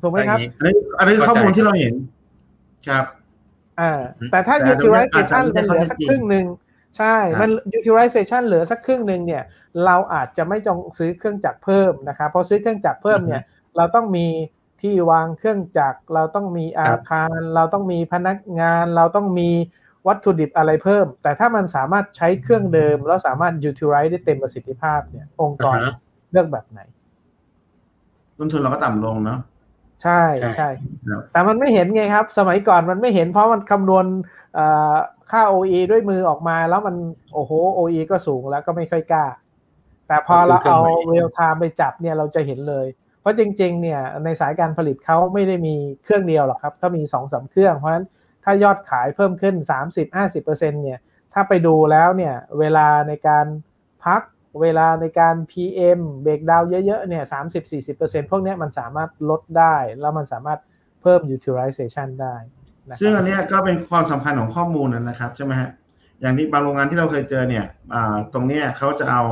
[0.01, 1.93] ถูกไหมครับ อันนี้อันนี้ข้อมูลที่เราเห็น
[2.87, 3.05] ครับ
[3.79, 3.91] อ่า
[4.31, 6.45] แต่ถ้า utilization มันเหลือสักครึ่งหนึ่ง
[6.97, 9.43] ใช่ มัน utilization เหลือสักครึ่งหนึ่งเนี่ย
[9.85, 13.41] เราอาจจะไม่จงซื้อเครื่องจักรเพิ่มนะครับพอซื้อเครื่องจักรเพิ่มเนี่ย
[13.77, 14.27] เราต้องมี
[14.81, 19.49] ที่วางเครื่องจักร เราต้องมีอาคาร เราต้องมีพนักงาน เราต้องมี
[20.07, 25.77] วัตถุดิบอะไรเพิ่ม แต่ถ้ามันสามารถใช้เครื่องเดิม แล้วสามารถ utilize ได้เต็มประสิทธิภาพเนี่ย องค์กร
[26.31, 26.79] เลือกแบบไหน
[28.37, 29.39] ต้นทุนเราก็ต่ำลงเนาะ
[30.03, 30.21] ใช่
[30.57, 30.69] ใช่
[31.31, 34.05] แต่มันไม่เห็นไงครับ สมัยก่อนมันไม่เห็นเพราะมันคำนวณ
[35.31, 36.95] ค่า OE ด้วยมือออกมาแล้วมัน
[37.33, 39.25] โอ้โห OE ก็สูงแล้วก็ไม่ค่อยกล้า
[40.07, 42.85] แต่พอเราเอาเรียลไทม์ไปจับเนี่ยเราจะเห็นเลย
[43.21, 48.05] เพราะจริงๆเนี่ยในสายการผลิตเขาไม่ได้มีเครื่องเดียวหรอกครับเขามีสองสาเครื่อง เพราะฉะนั้น
[48.43, 49.55] ถ้ายอดขายเพิ่มขึ้น
[50.03, 50.99] 30-50%เนี่ย
[51.33, 53.45] ถ้าไปดูแล้วเนี่ยเวลาในการ
[54.05, 54.21] พัก
[54.61, 57.23] เวลาในการ PM เบรกดาวเยอะๆเนี่ย
[57.77, 60.59] 30-40%พวกนี้มันสามารถลดได้ แล้วมันสามารถ
[61.01, 62.35] เพิ่ม utilization ได้
[62.99, 65.69] ซึ่งอันนี้ก็เป็นความสำคัญของข้อมูลนะครับใช่ไหมฮะ
[66.21, 67.65] อย่างที่บางโรงงานที่เราเคยเจอเนี่ย
[68.33, 69.23] ตรงนี้เขาจะเอา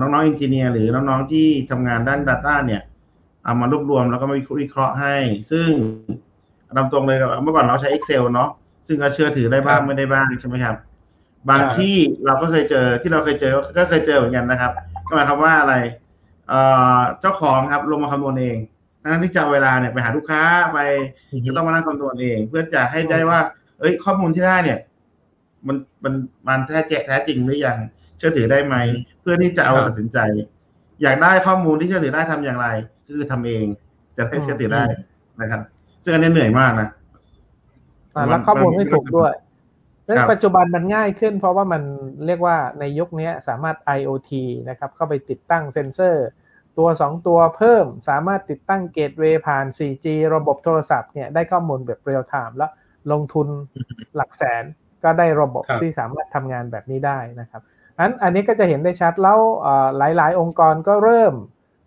[0.00, 2.82] น้องๆอินจิเนียร์หรือน้องๆที่ทำงานด้าน Data เนี่ย
[3.44, 5.14] เอามารวบรวมแล้วก็มาวิเคราะห์ให้
[5.50, 5.68] ซึ่ง
[6.76, 8.50] นำตรงเลยเมื่อก่อนเราใช้ Excel เนาะ
[8.86, 10.76] ซึ่งก็เชื่อถือได้บ้างไม่ได้บ้างใช่ไหมครับ
[11.50, 11.94] บางที่
[12.26, 14.72] เราก็เคยเจอที่เราเคยเจอก็เคยเจอเหมือนกันนะครับ
[15.08, 15.74] ก็หมายความว่าอะไร
[17.20, 18.56] เจ้าของครับลงมาคำนวณเอง
[19.02, 20.78] นั้นที่จะเวลาเนี่ยไปหาลูกค้าไป
[21.46, 23.38] จะต้องมานั่งคำนวณเอง เพื่อจะให้ได้ว่า
[23.80, 24.78] เอ้ย ข้อมูลที่ได้เนี่ย
[25.66, 26.14] มันมัน
[26.46, 28.76] มันแท้แแท้จริงหรือยังเชื่อถือได้ไหม
[29.20, 30.18] เพื่อที่จะเอาตัดสินใจ
[31.02, 32.66] อยากได้ข้อมูลที่เชื่อถือได้ทำอย่างไร
[33.06, 33.66] คือทำเอง
[34.16, 34.84] จะได้เชื่อถือได้
[35.40, 35.60] นะครับ
[36.04, 36.88] ซึ่งอันนี้เหนื่อยมากนะ
[38.28, 39.32] แล้วข้อมูลไม่ถูกด้วย
[40.06, 41.82] เรื่องปัจจุบันมันง่ายขึ้น เพราะว่ามัน
[42.26, 44.30] เรียกว่าในยุคนี้สามารถ IoT
[44.68, 46.26] นะครับ เข้าไปติดตั้งเซ็นเซอร์
[46.78, 52.70] ตัว 2 ตัวเพิ่มสามารถติดตั้งเกตเวย์ผ่าน 4G ระบบโทรศัพท์เนี่ยได้ข้อมูลแบบเรียลไทม์แล้ว
[53.12, 53.48] ลงทุน
[54.16, 54.64] หลักแสน
[55.04, 57.62] ก็ได้ระบบที่สามารถทำงานแบบนี้ได้นะครับ
[57.98, 59.38] อันอันนี้ก็จะเห็นได้ชัดแล้ว
[59.98, 61.34] หลาย ๆ องค์กรก็เริ่ม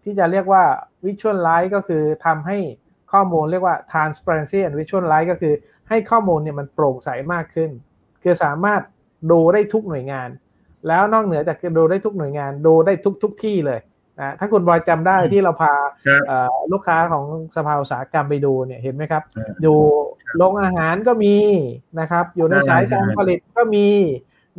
[0.04, 0.64] ที่จะเรียกว่า
[1.06, 2.58] Visualize ก็คือทำให้
[3.12, 5.54] ข้อมูลเรียกว่า Transparency and Visualize ก็คือ
[5.90, 7.70] ให้ข้อมูลเนี่ยมันโปร่งใสมากขึ้น
[8.24, 8.82] คือสามารถ
[9.32, 10.30] ดูได้ทุกหน่วยงาน
[10.88, 13.80] แล้วนอกเหนือจากดูได้ทุกหน่วยงานดูได้ทุกทุกที่เลย
[14.20, 15.74] นะถ้าคุณบอยจำได้ที่เราพา
[16.72, 19.24] ลูกค้าของสภาอุตสาหกรรมไปดูเนี่ยเห็นไหมครับ
[19.62, 19.78] อยู่
[20.38, 21.36] โรงอาหารก็มี
[22.00, 23.88] นะครับ อยู่ในสายการผลิตก็มี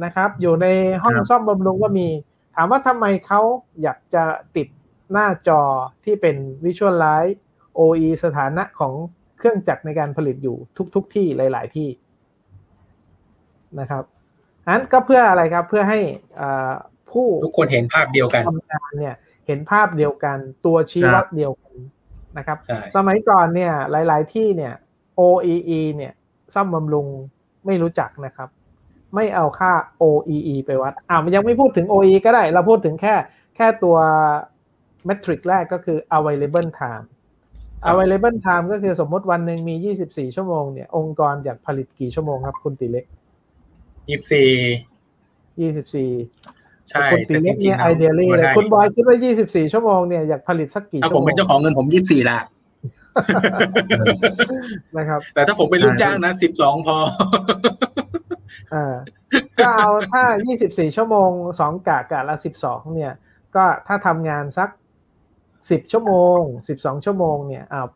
[0.05, 0.67] นะครับ อยู่ใน
[1.03, 2.09] ห้องซ่อมบำรุงก็มี
[2.55, 3.41] ถามว่าทำไมเขา
[3.83, 4.25] อยากจะ
[4.57, 4.69] ติด
[5.13, 5.61] หน้าจอ
[6.05, 7.35] ที่เป็น Visualize
[7.79, 8.93] OE สถานะของ
[9.39, 10.57] เครื่องจักรในการผลิตอยู่
[10.95, 11.89] ทุก ๆทที่หลาย ๆ ที่
[13.81, 14.05] นะครับ
[14.73, 16.01] นั้นก็เพื่ออะไรครับเพื่อให้
[17.11, 19.15] ผู้ทุกคนเห็นภาพเดียวกันทำงานเนี่ย
[19.47, 21.75] เห็นภาพเดียวกันตัวชี้วัดเดียวกัน
[22.39, 22.59] นะครับ
[22.97, 24.75] สมัยก่อนเนี่ยหลาย ๆ ที่เนี่ย
[25.19, 26.13] OEE เนี่ย
[26.55, 27.07] ซ่อมบำรุง
[27.67, 28.49] ไม่รู้จักนะครับ
[29.15, 33.15] ไม่เอาค่า OEE ไปวัดอ่ามันยังไม่พูดถึง OE ก็ได้ เราพูดถึงแค่
[33.57, 33.97] แค่ตัว
[35.07, 37.07] เมทริกแรกก็คือ available time
[37.91, 43.15] available time ก็คือสมมติวันหนึ่งมี 24 ชั่วโมงเนี่ย องค์กรอยากผลิตกี่ชั่วโมงครับ คุณติเล็ก 24
[45.59, 52.39] 24 ใช่คุณตีเล็กเนี่ยไอเดียลี่เลยคุณบอยคิดว่า 24 ชั่วโมงเนี่ยอยากผลิตสักกี่ชั่วโมงผมเป็นเจ้าของเงินผม 24ละ
[54.97, 56.97] นะครับ แต่ถ้าผมเป็นลูกจ้างนะ 12 พอ
[58.75, 58.95] อ่า
[59.65, 60.23] ถ้าเอาถ้า
[60.61, 61.31] 24 ชั่วโมง
[61.61, 63.13] 2 กะกะละ 12 เนี่ย
[63.57, 64.69] ก็ถ้าทำงานสัก
[65.31, 66.39] 10 ชั่วโมง
[66.75, 67.87] 12 ชั่วโมงเนี่ยอ่า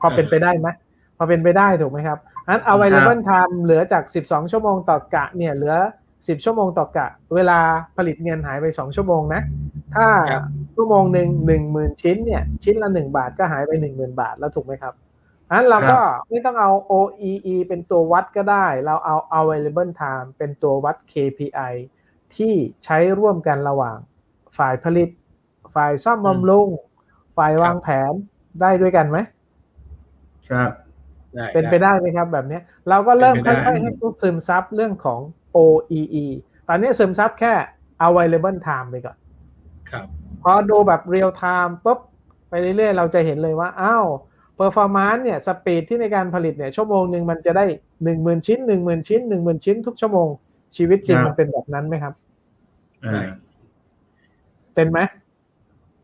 [0.00, 0.68] พอเป็นไปได้ไหม
[1.16, 5.74] พอเป็นไปได้ถูกไหมครับอัน available time เหลือจาก 12 ชั่วโมงต่อกะเนี่ยเหลือ
[6.28, 7.58] สิบชั่วโมงต่อกะ เวลา
[7.96, 9.42] ผลิตเงินหายไปสองชั่วโมงนะ
[9.96, 10.06] ถ้า
[10.76, 14.94] ชั่วโมงหนึ่งหนึ่งหมื่นชิ้นเนี่ย ชิ้นละหนึ่งบาทก็หายไปหนึ่งหมื่นบาทแล้วถูกไหมครับ
[15.50, 15.98] อันเราก็
[16.30, 21.72] ไม่ต้องเอา OEE เป็นตัววัดก็ได้ เราเอา available time เป็นตัววัด KPI
[22.36, 23.96] ที่ใช้ร่วมกันระหว่าง
[24.58, 25.08] ฝ่ายผลิต
[25.74, 26.68] ฝ่ายซ่อมบำรุง
[27.36, 28.12] ฝ่ายวางแผน
[28.60, 29.18] ได้ด้วยกันไหม
[30.50, 30.70] ครับ
[31.54, 35.20] เป็นไปได้ไหมครับแบบนี้ เราก็เริ่มค่อยๆให้ผู้ซึมซับเรื่องของ
[35.56, 36.26] OEE
[36.68, 37.52] ตอนนี้ซึมซับแค่
[38.06, 39.16] available time ไปก่อน
[39.90, 40.06] ครับ
[40.42, 41.98] พอดูแบบ real time ปุ๊บ
[42.48, 44.06] ไปเรื่อยๆ เราจะเห็นเลยว่า อ้าว
[44.58, 47.64] performance เนี่ยสปีดที่ในการผลิตเนี่ยชั่วโมงหนึ่งมันจะได้
[48.04, 50.28] หนึ่งหมื่นชิ้นหนึ่งหมื่นชิ้นหนึ่งหมื่นชิ้นทุกชั่วโมง
[50.76, 52.14] ชีวิตจริงมันเป็นแบบนั้นไหมครับ
[54.74, 54.98] เป็นไหม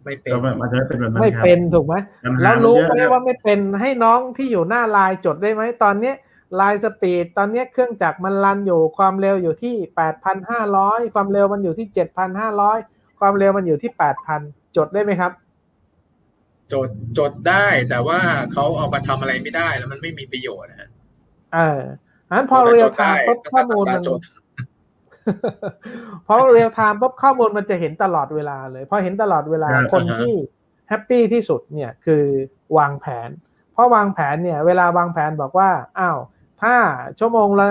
[0.04, 1.94] ไม่เป็นมันจะไม่เป็นแบบนั้นไม่เป็นถูกไหม
[2.42, 6.14] แล้วรู้ไหมว่าไม่เป็นให้น้องที่อยู่หน้าไลน์จดได้ไหมตอนเนี้ย
[6.56, 9.74] line speed ตอนนี้เครื่องจักรมัน run อยู่ความเร็วอยู่ที่
[10.44, 11.86] 8,500 ความเร็วมันอยู่ที่
[12.54, 13.90] 7,500 ความเร็วมันอยู่ที่
[14.34, 15.32] 8,000 จดได้ไหมครับ
[16.72, 18.20] จดจดได้แต่ว่า
[18.52, 20.90] เขาเอามาทำอะไรไม่ได้แล้วมันไม่มีประโยชน์นะ
[21.54, 21.80] เออ
[22.30, 24.02] นั้นพอ real-time ปุ๊บข้อมูลมัน
[26.26, 30.34] พอ real-time ปุ๊บข้อมูลมันจะเห็นตลอดเวลาเลยพอเห็นตลอดเวลาคนที่
[30.88, 32.24] happy ที่สุดเนี่ยคือ
[32.78, 33.28] วางแผน
[33.72, 36.18] เพราะวางแผนเนี่ย เวลาวางแผนบอกว่าอ้าว
[36.62, 36.74] ถ้า
[37.18, 37.70] ชั่วโมงละ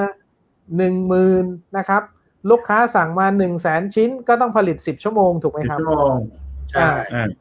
[0.78, 1.46] หนึ่งหมื่น
[1.78, 2.02] นะครับ
[2.50, 6.18] ลูกค้าสั่งมาหนึ่งแสนชิ้นก็ต้องผลิตสิบชั่วโมงถูกไหมครับชั่วโมง
[6.72, 6.90] ใช่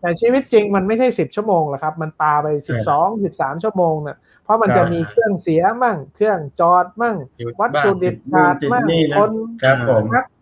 [0.01, 7.17] แต่ชีวิตจริงมันไม่ใช่สิบชั่วโมงหรอกครับ มันปาไปสิบสองสิบสามชั่วโมงเนี่ยเพราะมันจะมีเครื่องเสียมั่ง เครื่องจอดมั่ง
[7.61, 8.85] วัตถุดิบขาดมั่ง
[9.19, 9.33] คน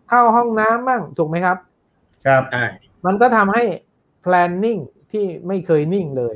[0.09, 1.57] เข้าห้องน้ำมั่งถูกไหมครับ
[2.25, 2.43] ครับ
[3.05, 3.63] มันก็ทำให้
[4.25, 6.35] planning ที่ไม่เคยนิ่งเลย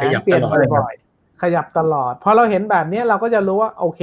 [0.00, 0.42] ขยับเปลี่ยน
[0.74, 0.94] บ่อย
[1.42, 4.02] ขยับตลอดพอเราเห็นแบบนี้เราก็จะรู้ว่าโอเค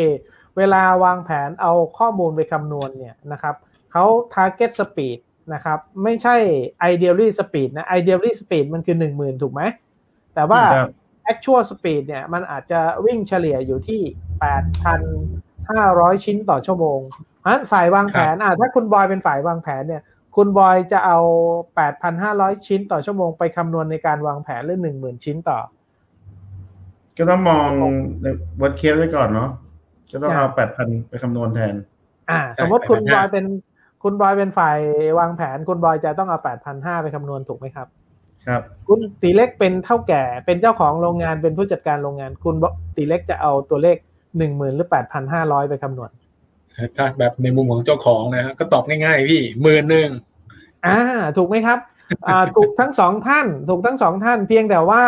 [0.57, 3.55] เวลาวางแผนเอาข้อมูลไปคำนวณเนี่ยนะครับ
[3.91, 5.17] เขา target speed
[5.53, 6.35] นะครับ ไม่ใช่
[6.91, 9.61] ideally speed นะ ideally speed มันคือ10,000ถูกไหม
[10.35, 10.61] แต่ว่า
[11.31, 14.01] actual speed เนี่ยมันอาจจะวิ่งเฉลี่ยอยู่ที่
[15.13, 16.99] 8,500ชิ้นต่อชั่วโมง
[17.39, 20.01] เพราะฉะนั้นฝ่ายวางแผนอะถ้าคุณบอยเป็นฝ่ายวางแผนเนี่ย
[20.35, 21.17] คุณบอยจะเอา
[21.91, 25.59] 8,500 ชิ้นต่อชั่วโมงไปคำนวณในการวางแผนเรื่อง10,000 ชิ้นต่อ
[27.17, 27.69] ก็ต้องมอง
[28.21, 28.25] ใน
[28.61, 29.49] วัดเคสไว้ก่อนเนาะ
[30.11, 31.75] ก็ต้องเอาแปดพันไปคำนวณแทน
[32.29, 33.45] อ่า สมมติคุณบอยเป็น
[34.03, 34.77] คุณบอยเป็นฝ่าย
[35.19, 36.39] วางแผนคุณบอยจะต้องเอา
[36.71, 37.87] 8,500ไปคำนวณถูกไหมครับ
[38.47, 42.55] ครับ คุณตีเล็กเป็นเท่าแก่เป็นเจ้าของโรงงานเป็นผู้จัดการโรงงาน คุณ
[42.95, 43.97] ตีเล็กจะเอาตัวเลข
[44.37, 46.09] หนึ่งหมื่นหรือแปดพันห้าร้อยไปคำนวณ
[46.97, 50.09] ถ้าแบบในมุมของเจ้าของนะฮะก็ตอบง่ายๆพี่หมื่นหนึ่ง
[50.85, 50.99] อ่า
[51.37, 51.79] ถูกไหมครับ
[52.27, 55.03] อ่าถูกทั้งสองท่าน ถูกทั้งสองท่าน เพียงแต่ว่า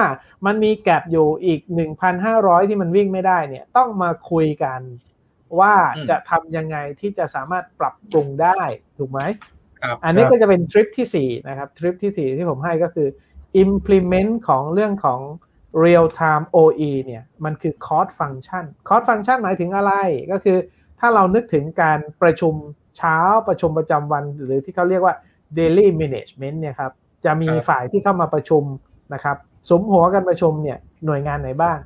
[0.46, 4.80] มันมีแกลบอยู่อีกหนึ่งพันห้าร้อยที่มันวิ่งไม่ได้เนี่ย ต้องมาคุยกัน
[5.60, 5.74] ว่า
[6.10, 8.62] จะทำยังไงที่จะสามารถปรับปรุงได้
[8.98, 9.22] ถูกไหม
[9.84, 13.08] ครับอันนี้ก็จะเป็นทริปที่สี่นะครับ ทริปที่สี่ที่ผมให้ก็คือ
[13.64, 15.20] implement ของเรื่องของ
[15.84, 19.92] real time OE เนี่ย มันคือ cost function cost function หมายถึงอะไร
[20.32, 20.58] ก็คือ
[21.00, 22.54] ถ้าเรานึกถึงการประชุม
[22.98, 25.16] เช้าประชุมประจำวัน หรือที่เขาเรียกว่า
[25.58, 26.92] daily management เนี่ยครับ
[27.26, 28.64] จะมีฝ่ายที่เข้ามาประชุม
[29.14, 29.38] นะครับ
[29.70, 31.78] สมหัวกันประชุมเนี่ยหน่วยงานไหนบ้าง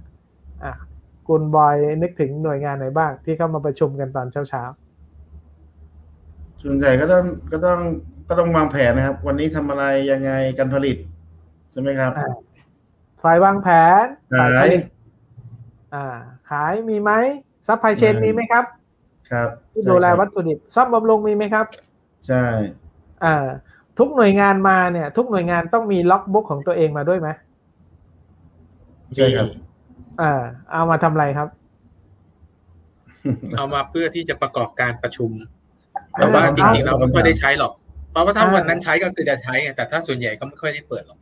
[0.63, 0.74] อะ
[1.30, 4.63] คุณบอยนึกถึงหน่วยงานไหนบ้างที่เข้ามาประชุมกันตอนเช้าเช้า
[6.63, 7.80] ส่วนใหญ่ก็ต้องก็ต้อง
[8.30, 10.98] ก็ต้องวางแผนนะครับ วันนี้ทำอะไรยังไงการผลิต
[11.72, 12.12] ใช่ไหมครับ
[13.24, 13.68] ฝ่ายวางแผ
[14.04, 14.06] น
[14.39, 14.84] ฝ่ายผขายลิต
[15.94, 16.06] อ่า
[16.50, 17.12] ขายมีไหม
[17.68, 18.65] ซัพพลายเชนมีไหมครับ
[19.32, 21.65] ครับที่ดูแลวัตถุดิบซ่อมบำรุงมีไหมครับ
[22.28, 22.44] ใช่
[23.24, 23.36] อ่า
[24.00, 27.30] ทุกหน่วยงานมาเนี่ย ทุกหน่วยงานต้องมีล็อกบุ๊กของตัวเองมาด้วยไหม
[29.15, 29.48] ใช่ครับ
[30.21, 31.47] อ่าเอามาทำอะไรครับ
[33.58, 35.32] เอามาเพื่อที่จะประกอบการประชุม
[36.13, 37.73] แต่ว่าจริงๆเราไม่ค่อยได้ใช้หรอก
[38.12, 41.19] เพราะว่าถ้าวันนั้นใช้ก็คือจะใช้ไงแต่ถ้าส่วนใหญ่ก็ไม่ค่อยได้เปิดหรอก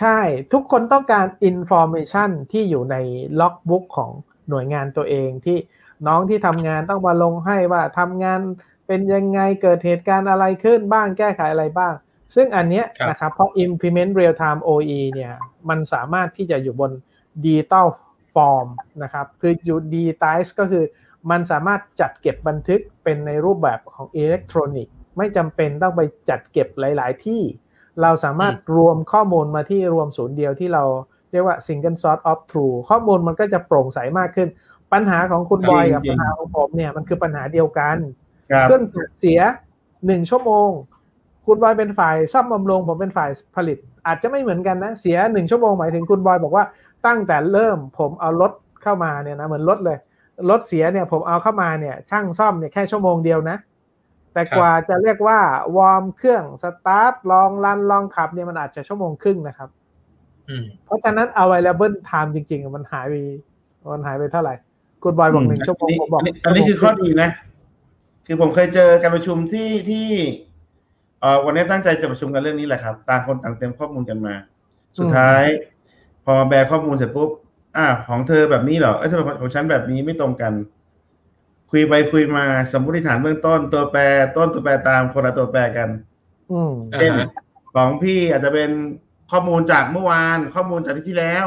[0.00, 0.18] ใช่
[0.52, 2.96] ทุกคนต้องการ information ที่อยู่ใน
[3.40, 4.10] ล็อกบุ๊กของ
[4.48, 5.58] หน่วยงานตัวเองที่
[6.06, 8.40] น้องที่ทำงานต้องมาลงให้ว่าทำงาน
[8.86, 11.92] เป็นยังไงเกิดเหตุการณ์อะไรขึ้นบ้างแก้ไขอะไรบ้าง
[12.34, 15.32] ซึ่งอันเนี้ยนะครับเพราะ implement real time OE เนี่ย
[15.68, 16.90] มันสามารถที่จะอยู่บน
[17.44, 17.86] digital
[18.34, 18.68] form
[19.02, 20.84] นะครับคืออยู่ digitize ก็คือ
[21.30, 27.42] มันสามารถจัดเก็บบันทึกเป็นในรูปแบบของอิเล็กทรอนิกส์ไม่จำเป็นต้องไปจัดเก็บหลาย ๆ ที่
[28.02, 30.84] เราสามารถรวมข้อมูลมาที่รวมศูนย์เดียวที่เรา
[31.32, 34.48] เรียกว่า single source of truth ข้อมูลมันก็จะโปร่งใสมากขึ้น
[34.92, 37.96] ปัญหาของคุณบอยกับปัญหาของผมเนี่ยมันคือปัญหาเดียวกัน
[38.62, 39.40] เครื่องจักรเสีย
[40.06, 40.68] หนึ่งชั่วโมง
[41.46, 46.64] คุณบอยเป็นฝ่ายซ่อมบำรุงผมเป็นฝ่ายผลิต อาจจะไม่เหมือนกันนะ เสียหนึ่งชั่วโมงหมายถึงคุณบอยบอกว่า
[47.06, 49.98] ตั้งแต่เริ่มผมเอารถเข้ามาเนี่ยนะเหมือนรถเลย
[50.50, 53.56] รถเสียเนี่ยผมเอาเข้ามาเนี่ยช่างซ่อมเนี่ยแค่ชั่วโมงเดียวนะ
[54.32, 55.38] แต่กว่าจะเรียกว่า
[55.76, 59.68] วอร์มเครื่องสตาร์ทลองรันลองขับเนี่ยมันอาจจะชั่วโมงครึ่งนะครับ
[60.84, 63.14] เพราะฉะนั้น available time จริง ๆ มันหายไป
[63.92, 64.54] มันหายไปเท่าไหร่
[65.02, 67.28] คุณบอยบอกหนึ่งชั่วโมงผมบอกอันนี้คือข้อดีนะ
[68.26, 70.08] คือผมเคยเจอการประชุมที่ที่
[71.20, 74.34] เอ่อวันนี้ตั้งใจจะประชุมกันเรื่องนี้แหละครับ ต่างคนต่างเตรียมข้อมูลกันมา
[74.98, 75.44] สุดท้าย
[76.24, 77.30] พอแบร์ข้อมูลเสร็จปุ๊บ
[77.76, 80.52] อ่า ของเธอแบบนี้เหรอเอ้ยทำไมของฉันแบบนี้ไม่ตรงกัน
[81.70, 84.00] คุยไปคุยมาสมมติฐานเบื้องต้น ตัวแปร
[84.36, 85.88] ต้นตัวแปรตามคนละตัวแปรกัน
[86.52, 87.12] อืมเช่น
[87.74, 88.70] ของพี่อาจจะเป็น
[89.30, 91.46] ข้อมูลจากเมื่อวาน ข้อมูลจากที่ที่แล้ว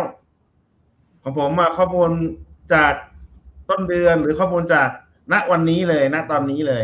[1.23, 2.09] ของผมอะข้อมูล
[2.73, 2.93] จาก
[3.69, 4.89] ต้นเดือนหรือข้อมูลจาก
[5.33, 6.73] ณวันนี้เลย ณตอนนี้เล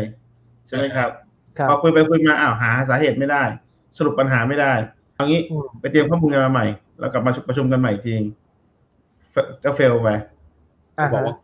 [0.66, 1.10] ใช่ไหมครับ
[1.68, 3.42] พอคุยไปคุยมาอ้าวหาสาเหตุไม่ได้
[3.98, 4.72] สรุปปัญหาไม่ได้
[5.14, 5.40] เอางี้
[5.80, 6.66] ไปเตรียมข้อมูลกันมาใหม่
[6.98, 8.14] แล้วกลับมาประชุมกันใหม่ที
[9.64, 10.08] ก็เฟลไป
[11.12, 11.36] บอกว่า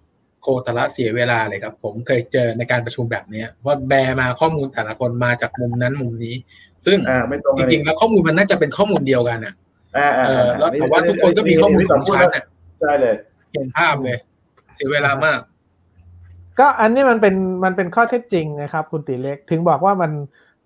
[0.43, 6.35] โคตรละเสียเวลาเลยครับ ผมเคยเจอในการประชุมแบบเนี้ย ว่าแบมาข้อมูลแต่ละคนมาจากมุมนั้นมุมนี้
[6.87, 6.99] ซึ่ง
[7.57, 9.55] จริงๆ แล้วข้อมูลมันน่าจะเป็นข้อมูลเดียวกันอะ
[10.59, 12.45] แล้วแต่ว่าทุกคนก็มีข้อมูลของชั้นอะ
[12.81, 13.15] ใช่เลย
[13.53, 14.17] เห็นภาพเลย
[14.77, 15.41] เสียเวลามาก
[16.59, 17.35] ก็อันนี้มันเป็น
[17.65, 20.11] มันเป็นข้อเท็จจริงนะครับ คุณติเล็ก ถึงบอกว่ามัน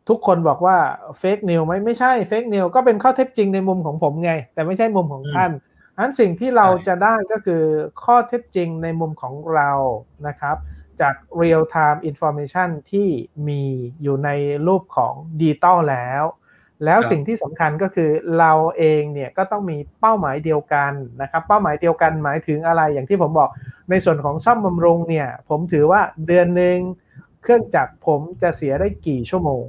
[0.08, 0.76] ทุกคนบอกว่า
[1.18, 5.50] เฟกนิวไหมไม่ใช่เฟกนิวก็เป็นข้อเท็จจริงในมุมของผมไง แต่ไม่ใช่มุมของท่าน
[5.98, 7.62] อันสิ่งที่เราจะได้ก็คือ
[8.02, 9.70] ข้อเท็จจริงในมุมของเรา
[10.26, 10.56] นะครับ
[11.00, 13.08] จาก real time information ที่
[13.48, 13.62] มี
[14.02, 14.30] อยู่ใน
[14.66, 16.24] รูปของดิจิตอลแล้ว
[16.84, 23.50] แล้วสิ่งที่สำคัญก็คือเราเองเนี่ยก็ต้องมีเป้าหมายเดียวกันนะครับ เป้าหมายเดียวกันหมายถึงอะไรอย่างที่ผมบอก
[23.90, 26.78] ในส่วนของซ่อมบำรุงเนี่ย ผมถือว่าเดือนหนึ่ง
[27.42, 29.64] เครื่องจักรผมจะเสียได้กี่ชั่วโมง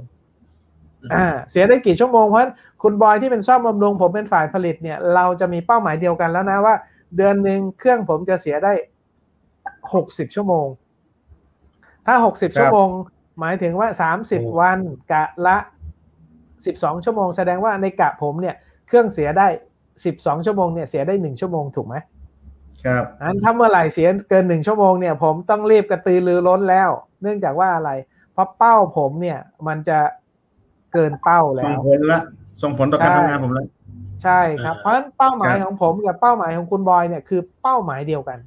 [1.14, 2.42] อ่าเสียได้กี่ชั่วโมงเพราะ
[2.82, 6.74] คุณบอยที่เป็นซ่อมบำรุงผมเป็นฝ่ายผลิตเนี่ย เราจะมีเป้าหมายเดียวกันแล้วนะว่า
[7.16, 8.72] เดือนหนึ่งเครื่องผมจะเสียได้
[9.94, 10.66] หกสิบชั่วโมง
[12.06, 12.88] ถ้าหกสิบชั่วโมง
[13.40, 14.78] หมายถึงว่าสามสิบวัน
[15.12, 15.56] กะละ
[16.66, 18.56] สิบสองชั่วโมง แสดงว่าในกะผมเนี่ย
[18.86, 19.48] เครื่องเสียได้
[20.04, 21.96] สิบสองชั่วโมงเนี่ยเสียได้หนึ่งชั่วโมงถูกไหม
[22.84, 26.90] ครับอันถ้าเมื่อไหร่เสียเกินหนึ่งชั่วโมงเนี่ย ผมต้องรีบกระตือรือร้นแล้ว
[27.22, 27.90] เนื่องจากว่าอะไร
[28.32, 29.98] เพราะเป้าผมเนี่ย มันจะ
[30.96, 32.20] เกินเป้าแล้ส่งวผลละ
[32.62, 33.66] ส่งผลต่อการใช่ทำงานผมแล้ว
[34.22, 38.38] ใช่ครับ เพราะฉะนั้นเป้าหมายครับของผมกับเป้าหมายของคุณบอยเนี่ยคือเป้าหมายเดียวกัน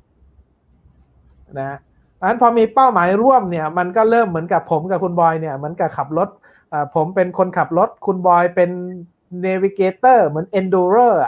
[1.60, 1.78] นะ
[2.16, 6.30] เพราะฉะนั้นพอมีเป้าหมายร่วมเนี่ย มันก็เริ่มเหมือนกับผมกับคุณบอยเนี่ยเหมือนกับขับรถ
[6.74, 8.70] อ่าผมเป็นคนขับรถ คุณบอยเป็น
[9.42, 11.22] navigator เหมือน endurer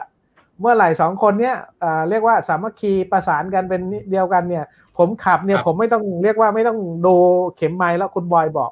[0.59, 3.81] เมื่อไหร่สองคนเนี่ยอ่าเรียกว่าสามัคคีประสานกันเป็น
[4.11, 4.65] เดียวกันเนี่ย
[4.97, 7.15] ผมขับเนี่ยครับผมไม่ต้องเรียกว่าไม่ต้องดู
[7.57, 8.71] เข็มไมล์แล้วคุณบอยบอก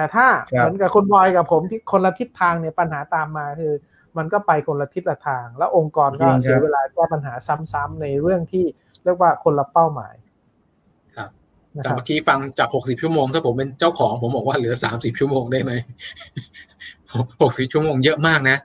[0.00, 3.74] แต่ถ้าครับเหมือนกับคุณบอยกับผมที่คนละทิศทางเนี่ยปัญหาตามมาคือ
[4.16, 7.34] มันก็ไปคนละทิศละทาง แล้วองค์กรก็จริงครับเสียเวลาแก้ปัญหา
[7.72, 8.64] ซ้ำๆในเรื่องที่
[9.04, 10.14] เรียกว่าคนละเป้าหมาย
[11.16, 11.28] ครับ
[11.76, 15.72] นะแต่ครับเมื่อกี้ฟังจากหกสิบชั่วโมง ถ้าผมเป็นเจ้าของผมบอกว่าเหลือสามสิบชั่วโมงได้ไหม
[17.42, 18.58] หกสิบชั่วโมงเยอะมากนะ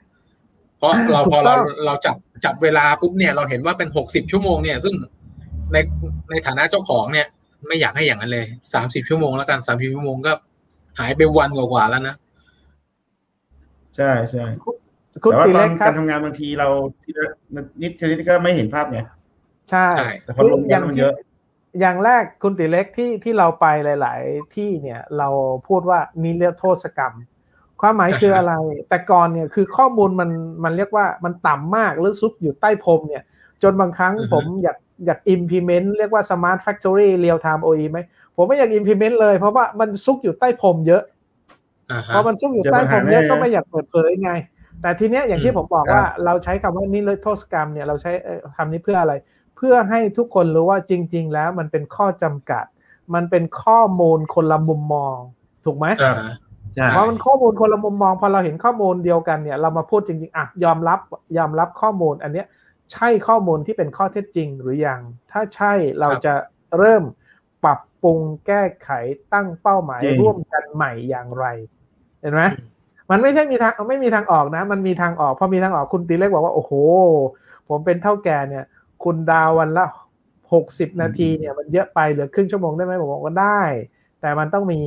[0.78, 4.96] เพราะเราถูกพอเราต้องเราจับจับเวลาปุ๊บเนี่ยเราเห็นว่าเป็นหกสิบชั่วโมงเนี่ย ซึ่ง
[5.74, 5.78] ใน
[6.30, 7.28] ในฐานะเจ้าของเนี่ย
[7.68, 10.34] ไม่อยากให้อย่างนั้นเลยสามสิบชั่วโมงแล้วกันสามสิบชั่วโมงก็
[11.00, 12.16] หายไปวันกว่าๆแล้วนะ
[13.96, 14.46] ใช่ใช่
[15.24, 16.68] คุณแต่ว่าตีตอเล็นกครักาบรทำงานบางทีเรา
[17.04, 17.26] ทีละ
[17.82, 19.00] นิดทีละนิดก็ไม่เห็นภาพไง
[19.72, 21.14] ใช่ใช่แต่พอรวมกันมันเยอะ
[21.80, 23.66] อย่างแรกคุณติเล็กที่ที่เราไป
[24.02, 25.30] หลาย ๆ ที่เนี่ย เรา
[25.68, 27.14] พูดว่านิรโทษกรรม
[27.82, 28.54] ความหมายคืออะไร
[28.90, 30.30] แต่ก่อนเนี่ยคือข้อมูลมัน
[30.64, 33.24] มันเรียกว่ามันต่ำมากหรือซุกอยู่ใต้พรมเนี่ย
[33.64, 38.00] จนบางครั้งอือฮึผมอยาก อยาก implement เรียกว่า smart factory real time OE ไหม
[38.36, 41.04] ผมไม่อยาก implement เลย เพราะว่ามันซุกอยู่ใต้พรมเยอะ
[41.92, 44.32] อ่าพฮะอมันซุกอยู่เจอใต้ปัญพรหามเยอะแน่ก็ไม่อยากเปิดเผยไง
[44.82, 49.14] แต่ทีเนี้ยอย่างที่อืมผมบอกครับว่าเราใช้คำว่านิรโทษกรรมเนี่ยเราใช้เอ่อคำนี้เพื่ออะไร
[49.58, 52.66] เพื่อให้ทุกคนรู้ว่าจริง ๆ แล้วมันเป็นข้อจำกัด
[53.14, 55.18] มันเป็นข้อมูลคนละมุมมอง
[55.66, 56.36] ถูกไหมอ่าฮะ
[56.74, 61.00] ใช่เพราะมันข้อมูลคนละมุมมองพอเราเห็นข้อมูลเดียวกันเนี่ยเรามาพูดจริงๆอะยอมรับ
[61.38, 62.48] ยอมรับข้อมูลอันเนี้ย
[62.94, 66.34] ใช่ข้อมูลที่เป็นข้อเท็จจริงหรือยัง ถ้าใช่เราจะ
[66.78, 67.04] เริ่ม
[67.64, 68.90] ปรับปรุงแก้ไข
[69.34, 71.46] ตั้งเป้าหมายจริงร่วมกันใหม่อย่างไร
[72.22, 72.44] เห็นไหม
[73.12, 76.72] มันไม่ใช่มีทางไม่มีทางออกนะ มันมีทางออกพอมีทางออกคุณตีเล็กบอกว่าโอ้โห
[77.70, 78.66] ผมเป็นเท่าแก่เนี่ย
[79.04, 79.86] คุณดาววันละ
[80.54, 83.62] หกสิบนาทีเนี่ยมันเยอะไปเหลือครึ่งชั่วโมงได้ไหมผมบอกว่าได้
[84.22, 84.82] แต่มันต้องมี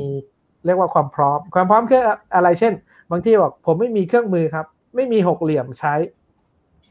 [0.64, 2.02] เรียกว่าความพร้อม ความพร้อมคือ
[2.34, 2.72] อะไรเช่น
[3.10, 5.94] บางที่บอกผมไม่มีเครื่องมือครับ ไม่มีหกเหลี่ยมใช้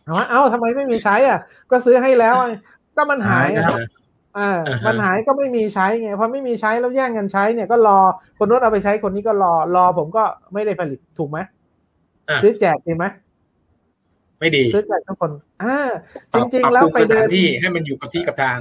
[0.08, 1.40] เอาวะเอ้าทำไมไม่มีใช้อะ
[1.72, 2.50] ก็ซื้อให้แล้วอะ
[2.96, 3.70] ก็มันหายอะ
[4.38, 8.00] อ่าอ่าฮะมันหายก็ไม่มีใช้ไงพอไม่มีใช้แล้วแย่งกันใช้เนี่ยก็รอ
[8.38, 11.38] คนนู้นเอาไปใช้คนนี้ก็รอรอผมก็ไม่ได้ผลิตถูกไหม
[12.30, 13.06] อะซื้อแจกดีไหม
[14.40, 15.32] ไม่ดีซื้อแจกทุกคน
[15.64, 15.76] อ่า
[16.34, 18.60] ปจรับริงปรับๆแล้วปรุงไปสเดิถานนที่ให้มันอยู่กับที่กับทาง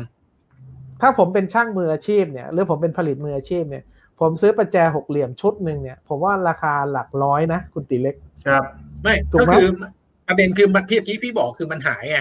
[1.00, 3.84] ถ้าผมเป็นช่างมืออาชีพเนี่ย หรือผมเป็นผลิตมืออาชีพเนี่ย
[4.20, 8.62] ผมซื้อประแจหกเหลี่ยมชุดหนึ่งเนี่ย ผมว่าราคาหลักร้อยนะคุณตีเล็กครับ
[9.02, 9.70] ไม่ถูกก็ไหมคือ
[10.26, 12.18] ประเด็นคือมันพี่ที่พี่บอกคือมันหายไง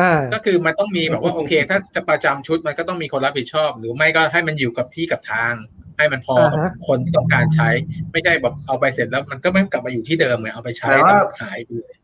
[0.00, 5.52] อ่าก็คือมันต้องมีแบบว่าโอเค ถ้าจะประจำชุดมันก็ต้องมีคนรับผิดชอบ หรือไม่ก็ให้มันอยู่กับที่กับทาง
[5.96, 7.68] ให้มันพอกับอ่าฮะคนที่ต้องการใช้
[8.12, 11.94] ไม่ใช่แบบเอาไปเสร็จแล้วมันก็ไม่กลับมาอยู่ที่เดิมไงเอาไปใช้แต่แล้วว่ามันหายไปเลย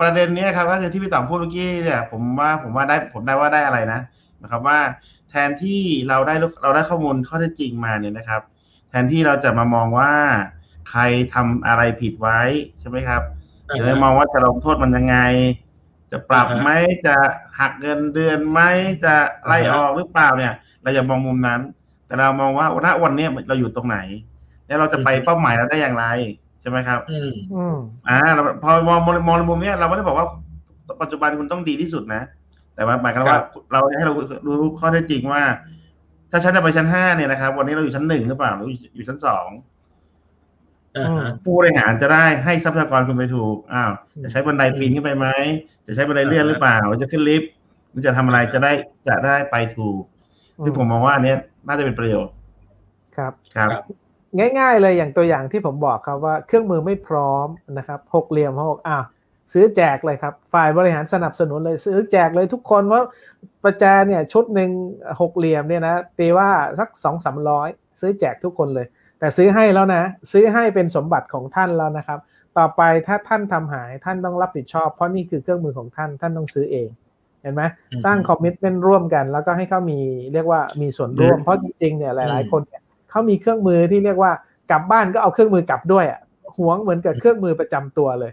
[0.00, 4.00] ประเด็นเนี้ยครับก็คือที่พี่ต๋อมพูดเมื่อกี้เนี่ย ผมว่าผมว่าได้ผมได้ว่าได้อะไรนะ
[4.42, 4.78] นะครับว่า
[5.30, 8.42] แทนที่เราได้ลูกเราได้ข้อมูลข้อเท็จจริงมาเนี่ยนะครับ
[8.90, 10.12] แทนที่เราจะมามองว่า
[10.90, 11.00] ใคร
[11.34, 12.40] ทำอะไรผิดไว้
[12.80, 13.35] ใช่ไหมครับอ่า
[13.74, 15.16] จะฮะได้มองว่าจะลงโทษมันยังไง
[16.12, 16.70] จะปรับอ่าฮะไหม
[17.06, 17.14] จะ
[17.58, 18.60] หักเงินเดือนไหม
[19.04, 19.14] จะ
[19.46, 20.52] ไล่ออกหรือเปล่าเนี่ย
[20.82, 21.60] เราอย่ามองมุมนั้น
[22.06, 23.98] แต่เรามองว่าณวันเนี้ยเราอยู่ตรงไหน
[24.66, 26.06] แล้วเราจะไปเป้าหมายเราได้อย่างไร
[26.60, 27.76] ใช่ไหมครับ อืมอืม
[28.08, 30.26] อ่าเราพอมองมองมองในมุมเนี้ยเราไม่ได้บอกว่า
[31.02, 32.22] ปัจจุบันคุณต้องดีที่สุดนะ
[32.74, 34.12] แต่ว่าหมายความครัว่าบเราให้เรา
[34.46, 35.42] รู้ข้อเท็จจริงว่า
[36.30, 39.75] ถ้าฉันจะไปชั้นห้าเนี่ยนะครับ วันนี้เราอยู่ชั้นหนึ่งหรือเปล่าหรืออยู่ชั้นสองอ่าฮะ
[41.42, 45.26] ผู้บริหารจะได้ให้ทรัพยากรคุณไปถูกอ้าวจะใช้บันไดปีนขึ้นไปไหม
[45.86, 47.50] จะใช้บันไดเลื่อนหรือเปล่าหรือจะขึ้นลิฟต์
[47.90, 48.72] หรือจะทำอะไรจะได้
[49.08, 50.00] จะได้ไปถูก
[50.64, 52.34] ซึ่งผมมองว่าอันเนี้ยน่าจะเป็นประโยชน์
[53.16, 53.84] ครับครับครับ
[54.58, 57.46] ง่าย ๆ เลยอย่างตัวอย่างที่ผมบอกครับว่าเครื่องมือไม่พร้อม
[57.78, 59.04] นะครับหกเหลี่ยมหกอ้าว
[59.52, 63.04] ซื้อแจกเลยครับ ฝ่ายบริหารสนับสนุนเลยซื้อแจกเลยทุกคนเพราะ
[63.64, 64.70] ประแจเนี่ยชุดหนึ่ง
[65.20, 66.48] หกเหลี่ยมเนี่ยนะตีว่า
[66.78, 67.68] สักสองสามร้อย
[68.00, 68.86] ซื้อแจกทุกคนเลย
[69.18, 70.02] แต่ซื้อให้แล้วนะ
[70.32, 72.18] ซื้อให้เป็นสมบัติของท่านแล้วนะครับ
[72.58, 76.88] ต่อไปถ้าท่านทำหายท่านต้องรับผิดชอบ เพราะนี่คือเครื่องมือของท่านท่านต้องซื้อเอง
[77.42, 77.62] เห็นไหม
[77.92, 80.00] อืมสร้างคอมมิชเมนต์ร่วมกัน แล้วก็ให้เขามี
[80.32, 84.32] เรียกว่ามีส่วนร่วมอืมเพราะจริงๆเนี่ยหลายอืมๆคนเนี่ยเขามีเครื่องมือที่เรียกว่า
[84.70, 86.20] กลับบ้านก็เอาเครื่องมือกลับด้วยอะ
[86.58, 88.32] หวงเหมือนกับเครื่องมือประจำตัวเลย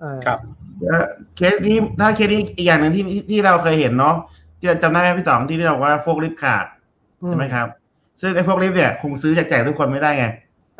[0.00, 0.38] เออครับ
[0.86, 1.06] เอ่อ
[1.36, 4.16] เคสนี้ถ้าเคสนี้อีกอย่างหนึ่งที่ที่ที่เราเคยเห็นเนาะ
[4.58, 6.66] ที่จำได้ไหมพี่ต๋องที่เรียกว่าโฟกลิฟต์ขาด
[7.26, 7.66] ใช่ไหมครับ
[8.20, 10.26] ซึ่งไอ้โฟกลิฟต์เนี่ยคงซื้อจากแจกทุกคนไม่ได้ไง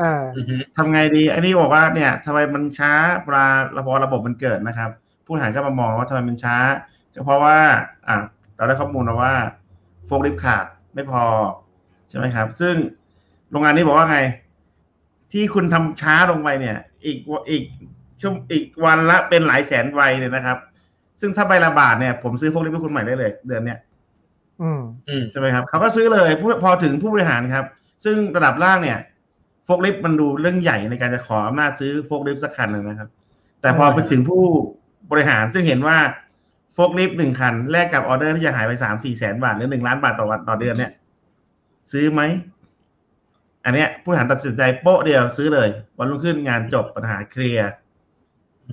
[0.01, 2.93] อ่าอือฮึทำไงดีอันนี้บอกว่าเนี่ยทำไมมันช้า
[3.25, 3.47] เวลา
[3.79, 4.91] ระบบระบบมันเกิดนะครับ
[5.25, 6.57] ผู้บริหารก็มามองว่าทำไมมันช้า
[7.15, 7.57] ก็เพราะว่า
[8.09, 8.17] อะ
[8.57, 9.35] เราได้ข้อมูลมาว่า
[10.07, 10.65] โฟกลิฟต์ขาด
[10.95, 11.23] ไม่พอ
[12.09, 12.75] ใช่ไหมครับ ซึ่ง
[13.51, 14.19] โรงงานนี้บอกว่าไง
[15.33, 17.19] ที่คุณทำช้าลงไปเนี่ย อีก
[17.51, 17.63] อีก
[18.21, 20.59] ชั่วอีกวันละเป็นหลายแสนใบเลยนะครับ
[21.21, 23.88] ซึ่งถ้าใบละบาทเนี่ยผมซื้อโฟกลิฟต์ให้คุณใหม่ได้เลย เดือนเนี้ยอืมอืม
[25.31, 26.31] ใช่ไหมครับเขาก็ซื้อเลย
[26.63, 27.65] พอถึงผู้บริหารครับ
[28.05, 28.99] ซึ่งระดับล่างเนี่ย
[29.65, 33.09] โฟกลิฟต์มันดูเรื่องใหญ่ในการจะขออำนาจซื้อโฟกลิฟต์สักคันหนึ่งนะครับ
[33.61, 34.43] แต่พอไปถึงผู้
[35.11, 35.99] บริหารซึ่งเห็นว่า
[36.73, 40.93] โฟกลิฟต์หนึ่งคันแลกกับออเดอร์ที่จะหายไปสามสี่แสนบาทหรือหนึ่งล้านบาทต่อวันต่อเดือนเนี่ย
[41.93, 42.23] ซื้อไหม
[43.65, 47.71] อันเนี้ยผู้บริหารตัดสินใจโป๊ะเดียวซื้อเลย วันรุ่งขึ้นงานจบปัญหา clear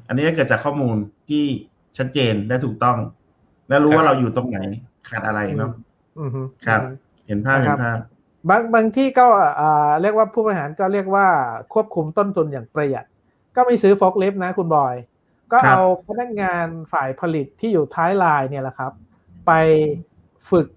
[0.08, 0.98] อันนี้เกิดจากข้อมูล
[1.30, 1.44] ที่
[1.98, 2.98] ชัดเจนและถูกต้อง
[3.70, 4.60] และรู้ว่าเราอยู่ตรงไหน
[5.10, 5.72] ขาดอะไรเนาะ
[6.20, 6.82] อืมฮึครับ
[7.28, 7.98] เห็นภาพนะคเห็นภาพ
[8.50, 9.26] บางบางที่ก็
[9.60, 11.28] อ่าเรียกว่าผู้บริหารก็เรียกว่า
[11.74, 13.06] ควบคุมต้นทุนอย่างประหยัด
[13.56, 14.96] ก็ไม่ซื้อโฟกลิฟต์นะคุณบอย
[15.52, 18.92] ก็ครับเอาพนักงานฝ่ายผลิตที่อยู่ท้ายลายเนี่ยแหละครับ
[19.48, 19.52] ไป
[20.50, 20.68] ฝึก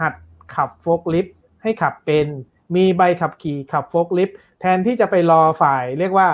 [0.00, 0.14] หัด
[0.54, 2.26] ขับโฟกลิฟต์ให้ขับเป็น
[2.76, 6.28] มีใบขับขี่ขับโฟกลิฟต์แทนที่จะไปรอฝ่ายเรียกว่า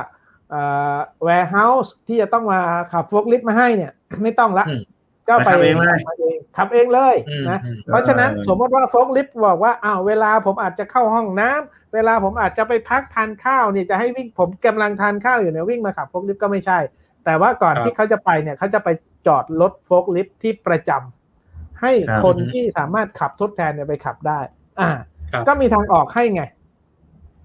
[0.51, 0.63] เอ่
[0.95, 0.97] อ
[1.27, 2.61] warehouse ที่จะต้องมา
[2.93, 3.93] ขับโฟกลิฟต์มาให้เนี่ย
[4.23, 4.83] ไม่ต้องละอืม
[5.29, 16.79] ก็ไปไปขับเองเลยขับเองขับเองเลยอืมนะอืมเพราะฉะนั้นสมมติว่าโฟกลิฟต์บอกว่าอ้าวเวลาผมอาจจะเข้าห้องน้ำเวลาผมอาจจะไปพักทานข้าวเนี่ยจะให้วิ่งผมกำลังทานข้าวอยู่เนี่ยวิ่งมาขับโฟกลิฟต์ก็ไม่ใช่
[17.25, 18.89] แต่ว่าก่อนครับที่เขาจะไปเนี่ยเขาจะไป
[19.27, 24.41] จอดรถโฟกลิฟต์ที่ประจำให้ครับคนอือฮึที่สามารถขับทดแทนเนี่ยไปขับได้
[24.81, 24.91] อ่า
[25.33, 26.43] ครับก็มีทางออกให้ไง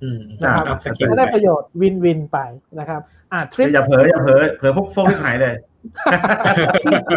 [0.03, 2.37] อืมนะครับ upskill จะได้ประโยชน์ win-win ไป
[2.79, 5.55] นะครับ อ่าทริปอย่าเผลออย่าเผลอเผลอพวกโฟกลิฟต์หายเลย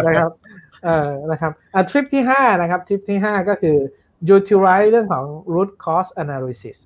[0.05, 0.31] นะครับ
[0.85, 3.77] เออนะครับอะทริปที่ห้านะครับทริปที่ห้าก็คือ
[4.35, 6.77] utilize เรื่องของ root cause analysis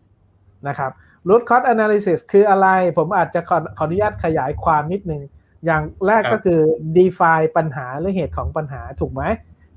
[0.68, 0.92] นะครับ
[1.30, 2.68] root cause analysis คืออะไร
[2.98, 5.22] ผมอาจจะขอขออนุญาตขยายความนิดนึง
[5.66, 6.60] อย่างแรกครับก็คือ
[6.98, 9.24] define ปัญหาหรือเหตุของปัญหาถูกไหม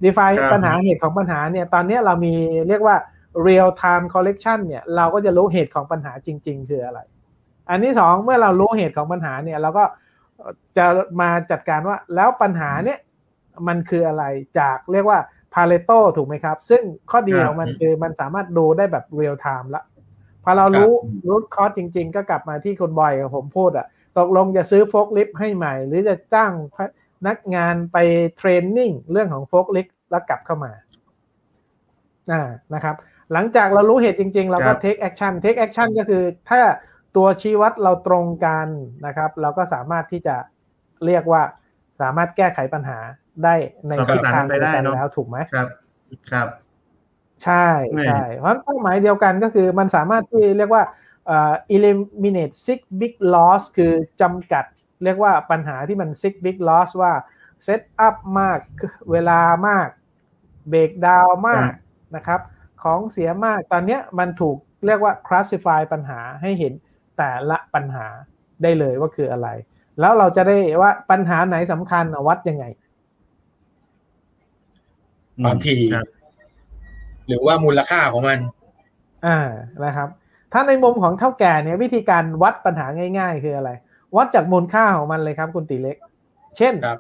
[0.04, 2.34] define ครับปัญหาเหตุของปัญหาเนี่ยตอนนี้เรามี
[2.68, 2.96] เรียกว่า
[3.46, 7.00] real time collection เนี่ยเราก็จะรู้เหตุของปัญหาจริง ๆ คืออะไร
[7.68, 9.84] อันที่สองเมื่อเรารู้เหตุของปัญหาเนี่ยเราก็
[10.76, 10.86] จะ
[11.20, 12.98] มาจัดการว่าแล้วปัญหาเนี่ย
[13.68, 14.24] มันคืออะไร
[14.58, 15.18] จากเรียกว่า
[15.54, 19.82] Pareto ถูกไหมครับ ซึ่งข้อดีครับของมันคือมันสามารถดูได้แบบ real time ละ
[20.44, 20.92] พอเรารู้
[21.26, 23.86] รู้คอสจริง ๆ ก็กลับมาที่คุณบอยกับผมพูดอะ
[24.18, 26.78] ตกลงจะซื้อโฟกลิฟต์ให้ใหม่ หรือจะจ้างพ
[27.26, 27.96] นักงานไป
[28.36, 30.72] เทรนนิ่งเรื่องของโฟกลิฟต์แล้วกลับเข้ามา
[32.30, 32.42] อ่า
[32.74, 32.96] นะครับ
[33.32, 36.60] หลังจากเรารู้เหตุจริง ๆ เราก็ครับ take action take action ก็คือถ้า
[37.16, 38.68] ตัวชี้วัดเราตรงกัน
[39.06, 40.36] นะครับ เราก็สามารถที่จะ
[41.06, 41.42] เรียกว่า
[42.00, 42.98] สามารถแก้ไขปัญหา
[43.42, 43.54] ได้
[43.88, 45.68] ในสามารถทิศทางไปเดียวได้กันเนอะแล้วถูกไหมครับ
[46.32, 46.48] ครับ
[47.44, 50.82] ใช่ไม่ใช่เพราะเป้าหมายเดียวกันก็คือมันสามารถที่เรียกว่า
[51.26, 54.64] เอ่อ eliminate six big loss คือจำกัด
[55.04, 57.12] เรียกว่าปัญหาที่มัน six big loss ว่า
[57.66, 58.58] set up มาก
[59.10, 59.88] เวลามาก
[60.68, 61.70] เบรกดาวมาก
[62.16, 62.40] นะครับ
[62.82, 64.56] ของเสียมากตอนเนี้ยมันถูก
[64.86, 66.72] เรียกว่า classify ปัญหาให้เห็น
[67.18, 68.06] แต่ละปัญหา
[68.62, 69.48] ได้เลยว่าคืออะไร
[70.00, 72.64] แล้วเราจะได้ว่าปัญหาไหนสำคัญอะวัดยังไง
[75.42, 76.06] ความถี่ครับ
[77.28, 78.38] หรือว่ามูลค่าของมัน
[79.26, 79.38] อ่า
[79.84, 80.08] นะครับ
[80.52, 82.86] ถ้าในมุมของเท่าแก่เนี่ยวิธีการวัดปัญหา
[83.18, 83.70] ง่าย ๆ คืออะไร
[84.16, 85.96] วัดจากมูลค่าของมันเลยครับ คุณตีเล็ก
[86.58, 86.98] เช่นครับ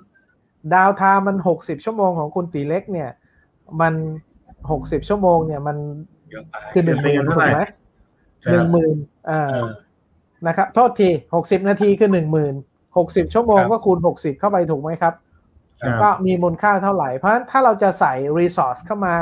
[0.74, 3.10] ดาวไทม์มันหกสิบชั่วโมงของคุณตีเล็ก เนี่ย
[3.80, 3.94] มัน
[4.70, 5.76] หกสิบชั่วโมงเนี่ยมัน
[6.30, 7.62] เยอะไปคือหนึ่งหมื่นเท่าถูไหร่กไหม
[8.46, 8.96] คหรันึ่บงหมื่น
[9.30, 9.70] อ่าเออ
[10.46, 12.54] นะครับ โทษทีหกสิบนาทีคือหนึ่งหมื่น
[12.98, 15.14] หกสิบชั่วโมงครับก็คูณหกสิบเข้าไปถูกไหมครับ
[15.82, 19.14] ครับก็มีมูลค่าเท่าไหร่ เพราะฉะนั้นถ้าเราจะใส่ resource เข้ามา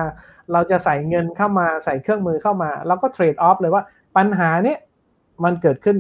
[0.53, 3.83] เราจะใส่เงินเข้ามาใส่เครื่องมือเข้ามา เราก็เทรดออฟเลยว่า
[4.17, 4.79] ปัญหาเนี้ย
[5.45, 5.97] มันเกิดขึ้น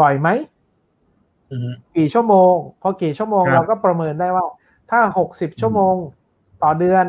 [0.00, 0.28] บ่อยไหม
[1.50, 4.44] อือฮึกี่ชั่วโมง พอกี่ชั่วโมงครับเราก็ประเมินได้ว่า
[4.90, 5.94] ถ้า60ชั่วโมง
[6.62, 7.06] ต่อเดือน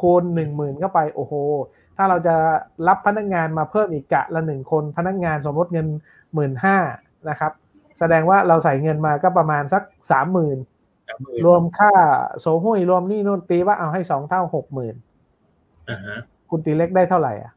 [0.00, 1.34] คูณ1 0,000เข้าไปโอ้โห
[1.96, 2.36] ถ้าเราจะ
[2.88, 5.86] รับพนักงานมาเพิ่มอีกกะละหนึ่งคนพนักงานสมมติเงิน
[6.34, 6.76] หมื่นห้า
[7.28, 7.52] นะครับ
[7.98, 10.71] แสดงว่าเราใส่เงินมาก็ประมาณสักสามหมื่นสามหมื่น
[11.44, 11.92] รวมค่า
[12.40, 14.94] โซหุ้ยรวมหนี่นู่นตีว่าเอาให้สองเท่าหกหมื่น
[15.90, 16.18] อ่าฮะ
[16.50, 17.52] คุณตีเล็กได้เท่าไหร่อะ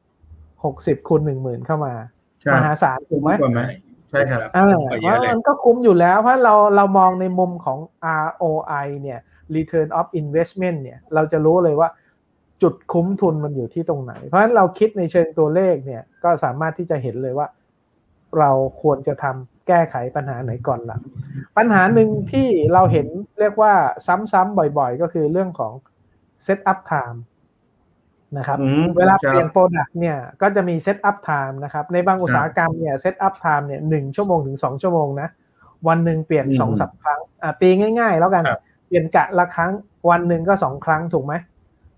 [0.66, 1.94] หกสิบคูณหนึ่งหมื่นเข้ามา
[2.42, 3.62] ใช่มหาศาลถูกไหมกว่าไหม
[4.10, 7.80] ใช่ครับอ่าไปเพเยอะราะเลยมันก็คุ้มอยู่แล้ว เพราะเราเรามองในมุมของ
[8.26, 9.20] ROI เนี่ย
[9.56, 11.90] Return of Investment เนี่ย เราจะรู้เลยว่า
[12.64, 17.48] จุดคุ้มทุนมันอยู่ที่ตรงไหน เพราะฉะนั้นเราคิดในเชิงตัวเลขเนี่ย ก็สามารถที่จะเห็นเลยว่า
[18.40, 21.02] เราควรจะทำ แก้ไขปัญหาไหนก่อนหลัง
[21.58, 23.08] ปัญหาหนึ่งที่เราเห็น
[23.40, 23.74] เรียกว่า
[24.08, 25.74] ซ้ำๆบ่อยๆ ก็คือเรื่องของ
[26.46, 27.20] Set up time
[28.38, 35.28] นะครับอืมเวลาครับเปลี่ยน product เนี่ยก็จะมี set up time นะครับ ในบางอุตสาหกรรมเนี่ย set up time เนี่ยหนึ่งชั่วโมงถึงสองชั่วโมงนะ
[35.88, 39.72] วันหนึ่งเปลี่ยนอืมสองสัปครั้งอะตีง่ายๆ แล้วกันครับเปลี่ยนกะละครั้ง
[40.10, 41.34] วันหนึ่งก็สองครั้งถูกไหม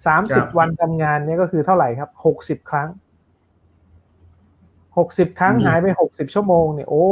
[0.08, 2.90] สามสิบวันทำงานเนี่ยก็คือเท่าไหร่ครับหกสิบครั้ง
[4.98, 7.06] หกสิบครั้งอืมหายไปหกสิบชั่วโมงเนี่ยโอ้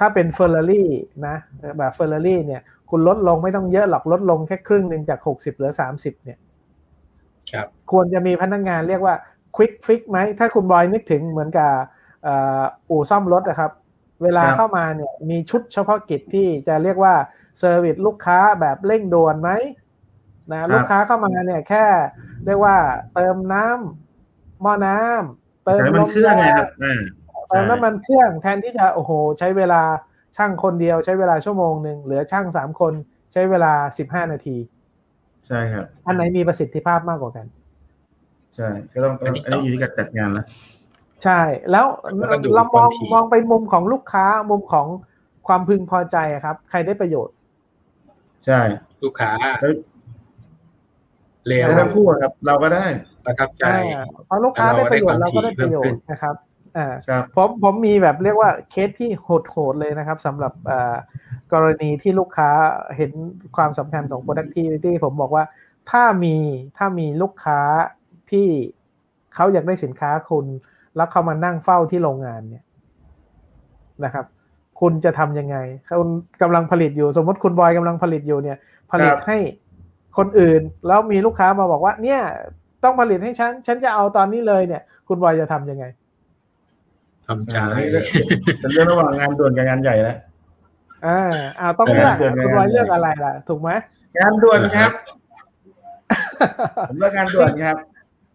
[0.00, 0.90] ถ้าเป็นเฟอร์รารี่
[1.26, 1.36] นะ
[1.78, 6.38] แบบเฟอร์รารี่เนี่ย คุณลดลงไม่ต้องเยอะหรอกลดลงแค่ครึ่งหนึ่งจากหกสิบเหลือสามสิบเนี่ย
[7.52, 9.14] ครับควรจะมีพนักงานเรียกว่า
[9.56, 11.72] quick fix ไหม ถ้าคุณบอยนึกถึงเหมือนกับ
[12.22, 13.72] เอ่ออู่ซ่อมรถนะครับ
[14.22, 17.14] เวลาครับเข้ามาเนี่ยมีชุดเฉพาะกิจที่จะเรียกว่า
[17.58, 19.50] service ลูกค้าแบบเร่งด่วนไหม
[20.52, 21.84] นะลูกค้าเข้ามาเนี่ยแค่
[22.46, 22.76] เรียกว่า
[23.14, 27.00] เติมน้ำหม้อน้ำเติมใช้มันลมเครื่องไงยางครับอ่า
[27.50, 29.82] เติมน้ำมันเครื่องแทนที่จะโอ้โห ใช้เวลา
[30.36, 32.92] ช่างคนเดียวใช้เวลาชั่วโมงหนึ่งหรือช่างสามคน
[33.32, 34.56] ใช้เวลาสิบห้านาที
[35.46, 37.46] ใช่ครับ อันไหนมีประสิทธิภาพมากกว่ากัน
[38.56, 40.44] ใช่ ก็ต้องอันที่อันนี้สองอยู่ที่การจัดงานนะ
[41.24, 41.40] ใช่
[41.70, 41.86] แล้ว
[42.16, 44.86] แล้วก็ดูเรามองบางทีมองไปมุมของลูกค้ามุมของ
[45.46, 47.34] ความพึงพอใจอะครับ ใครได้ประโยชน์
[48.44, 48.60] ใช่
[49.02, 49.30] ลูกค้า
[49.60, 49.72] แล้ว
[51.46, 52.84] เร็วได้ทั้งคู่อะครับ เราก็ได้
[53.24, 56.34] ประทับใจอ่าพอลูกค้าเราได้ประโยชน์ได้เราก็ได้ความถี่ประโยชเพิ่มขึ้น์นนะครับ
[56.76, 59.10] อ่าครับผมผมมีแบบเรียกว่าเคสที่
[59.50, 60.96] โหดๆเลยนะครับสำหรับอ่า
[61.52, 62.50] กรณีที่ลูกค้า
[62.96, 63.10] เห็น
[63.56, 65.44] ความสำคัญของ productivity ผมบอกว่า
[65.90, 66.36] ถ้ามี
[66.76, 67.60] ถ้ามีลูกค้า
[68.30, 68.46] ที่
[69.34, 70.46] เขาอยากได้สินค้าคุณ
[70.96, 72.64] แล้วเขามานั่งเฝ้าที่โรงงานเนี่ย
[74.04, 74.26] นะครับ
[74.80, 75.56] คุณจะทำยังไง
[75.98, 76.10] คุณ
[76.42, 78.58] กำลังผลิตอยู่ สมมติคุณบอยกำลังผลิตอยู่เนี่ย
[78.92, 79.38] ผลิตครับให้
[80.18, 82.20] คนอื่น แล้วมีลูกค้ามาบอกว่า เนี่ย
[82.84, 85.84] ต้องผลิตให้ฉัน ฉันจะเอาตอนนี้เลยเนี่ย คุณบอยจะทำยังไง
[87.30, 87.88] ทำใจอ่านี่
[88.60, 90.16] เป็นเรื่องระหว่างงานด่วนกับงานใหญ่แล้ว
[91.06, 91.20] อ่า
[91.60, 93.70] อ่าต้องเลือกเออคุณบอยเลือกอะไรล่ะ ถูกไหม
[94.18, 94.90] งานด่วนครับ
[96.88, 97.76] ผมเลือกงานด่วนครับ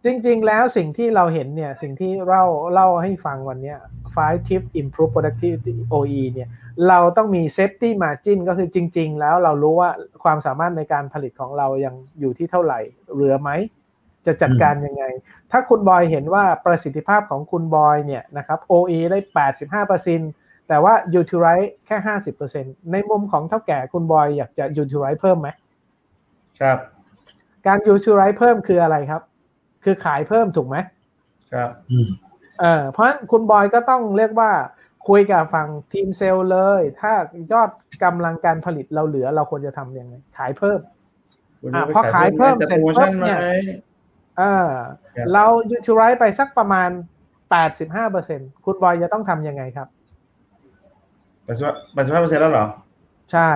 [0.06, 2.42] จริง ๆ แล้วสิ่งที่เราเห็นเนี่ย สิ่งที่เรา
[2.74, 3.78] เล่าให้ฟังวันเนี้ย
[4.16, 6.50] five tip improve productivity OE เนี่ย
[6.88, 9.90] เราต้องมี safety margin ก็คือจริง ๆ แล้วเรารู้ว่า
[10.24, 12.80] ความสามารถในการผลิตของเรายังอยู่ที่เท่าไหร่
[13.14, 13.50] เหลือไหม
[14.26, 15.04] จะจัดการยังไง
[15.52, 19.20] ถ้าคุณบอยเห็นว่าประสิทธิภาพของคุณบอยเนี่ยนะครับ OE ได้
[19.94, 21.98] 85%แต่ว่า utilize แค่
[22.46, 25.50] 50%ในมุมของเท่าแก่คุณบอยอยากจะ utilize เพิ่มไหม
[26.62, 26.78] ครับ
[27.68, 29.22] การ utilize เพิ่มคืออะไรครับ
[29.84, 30.78] คือขายเพิ่มถูกไหม
[31.54, 32.08] ครับอืม
[32.62, 34.52] เออเพราะฉะนั้นคุณบอยก็ต้องเรียกว่า
[35.08, 37.14] คุยกับฝั่งทีมเซลล์เลย ถ้า
[37.54, 37.70] ยอด
[38.04, 40.80] กำลังการผลิตเราเหลือเราควรจะทำยังไง ขายเพิ่ม
[41.62, 43.50] คุณอะจะไปพอขายเพิ่มจะเสร็จโปรโมชั่นปุ๊บเนี่ยไหม
[44.38, 44.70] เออ
[45.16, 45.46] ครับเรา
[45.78, 46.90] utilize ไปสักประมาณ
[47.98, 49.88] 85%คุณบอยจะต้องทำยังไงครับ
[51.44, 51.64] แปดสิบ
[51.94, 52.66] แปดสิบห้าเปอร์เซ็นต์แล้วเหรอ
[53.32, 53.50] ใช่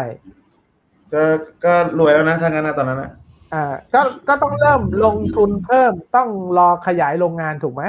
[1.13, 1.21] ก็
[1.65, 3.11] ก็รวยแล้วนะถ้างั้นนะตอนนั้นนะ
[3.53, 7.83] อ่าก็ก็ต้องเริ่มลงทุนเพิ่มต้องรอขยายโรงงานถูกไหม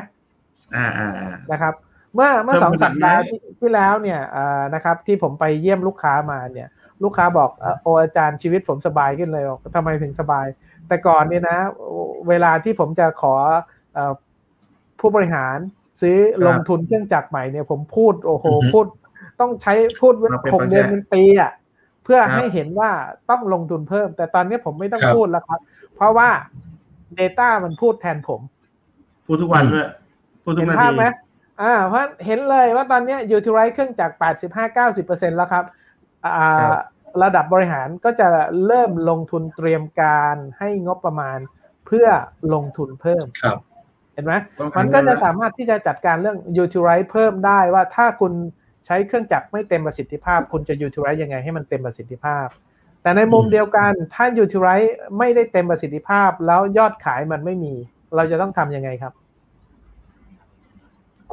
[0.76, 1.74] อ่าอ่าอ่านะครับ
[2.14, 6.68] เมื่อเมื่อเพิ่มสองสัปดาห์ขนาดไหนที่ที่แล้วเนี่ยอ่านะครับ ที่ผมไปเยี่ยมลูกค้ามาเนี่ย
[7.04, 10.46] ลูกค้าบอกเอ่อโออาจารย์ชีวิตผมสบายขึ้นเลยบอกทำไมถึงสบาย
[10.90, 11.58] แต่ก่อนเนี่ยนะ
[12.28, 13.34] เวลาที่ผมจะขอ
[13.94, 14.12] เอ่อ
[15.00, 15.56] ผู้บริหาร
[16.00, 16.16] ซื้อ
[16.46, 18.86] ลงทุนเครื่องจักรใหม่เนี่ยผมพูดโอ้โหอือฮึพูด
[19.40, 21.50] ต้องใช้พูดมาเป็นหกเดือนประแจเป็นปีอะ
[22.04, 22.90] เพื่อครับให้เห็นว่า
[23.30, 25.60] ต้องลงทุนเพิ่ม แต่ตอนนี้ผมไม่ต้องครับพูดแล้วครับ
[25.96, 26.28] เพราะว่า
[27.18, 28.40] Data มันพูดแทนผม
[29.26, 29.88] พูดทุกวันด้วย
[30.42, 31.06] พูดทุกเห็นนาภาพทีไหม
[31.62, 34.10] อ่าเพราะเห็นเลยว่าตอนเนี้ยูทิลไรเครื่องจาก
[34.76, 35.64] 85-90%แล้วครับ
[36.24, 36.74] อ่า
[37.22, 38.28] ระดับบริหารก็จะ
[38.66, 41.38] เริ่มลงทุนเตรียมการให้งบประมาณ
[41.86, 42.06] เพื่อ
[42.54, 43.58] ลงทุนเพิ่มครับ
[44.14, 48.32] เห็นไหมต้องมันหาก็เงินจะแล้วสามารถที่จะจัดการเรื่อง utilize เพิ่มได้ว่าถ้าคุณ
[48.86, 52.46] ใช้เครื่องจักรไม่เต็มประสิทธิภาพ คุณจะ utilize ยังไงให้มันเต็มประสิทธิภาพ
[53.02, 57.74] แต่ในมุมอืมเดียวกันถ้า utilize ไม่ได้เต็มประสิทธิภาพ แล้วยอดขายมันไม่มี
[58.16, 59.12] เราจะต้องทำยังไงครับ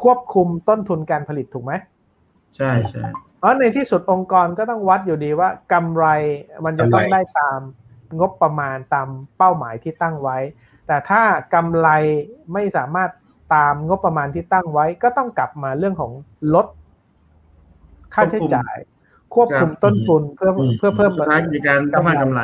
[0.02, 1.74] ควบคุมต้นทุนการผลิตถูกไหม
[2.56, 6.06] ใช่ใช่เพ ราะในที่สุดองค์กรก็ต้องวัดอยู่ดีว่ากำไร
[6.66, 7.60] มันจะต้องกำไรได้ตาม
[8.20, 10.38] งบประมาณตามเป้าหมายที่ตั้งไว้
[10.88, 11.22] แต่ถ้า
[11.54, 11.90] กำไร
[12.54, 13.10] ไม่สามารถ
[13.56, 16.12] ตามงบประมาณที่ตั้งไว้ ก็ต้องกลับมาเรื่องของ
[16.54, 16.68] ลด
[18.14, 18.76] ค่าใช้จ่าย
[19.36, 22.42] ควบคุมต้นทุนเพื่ออืมเพื่อเพิ่มสุดท้ายกิจการต้องมากำไร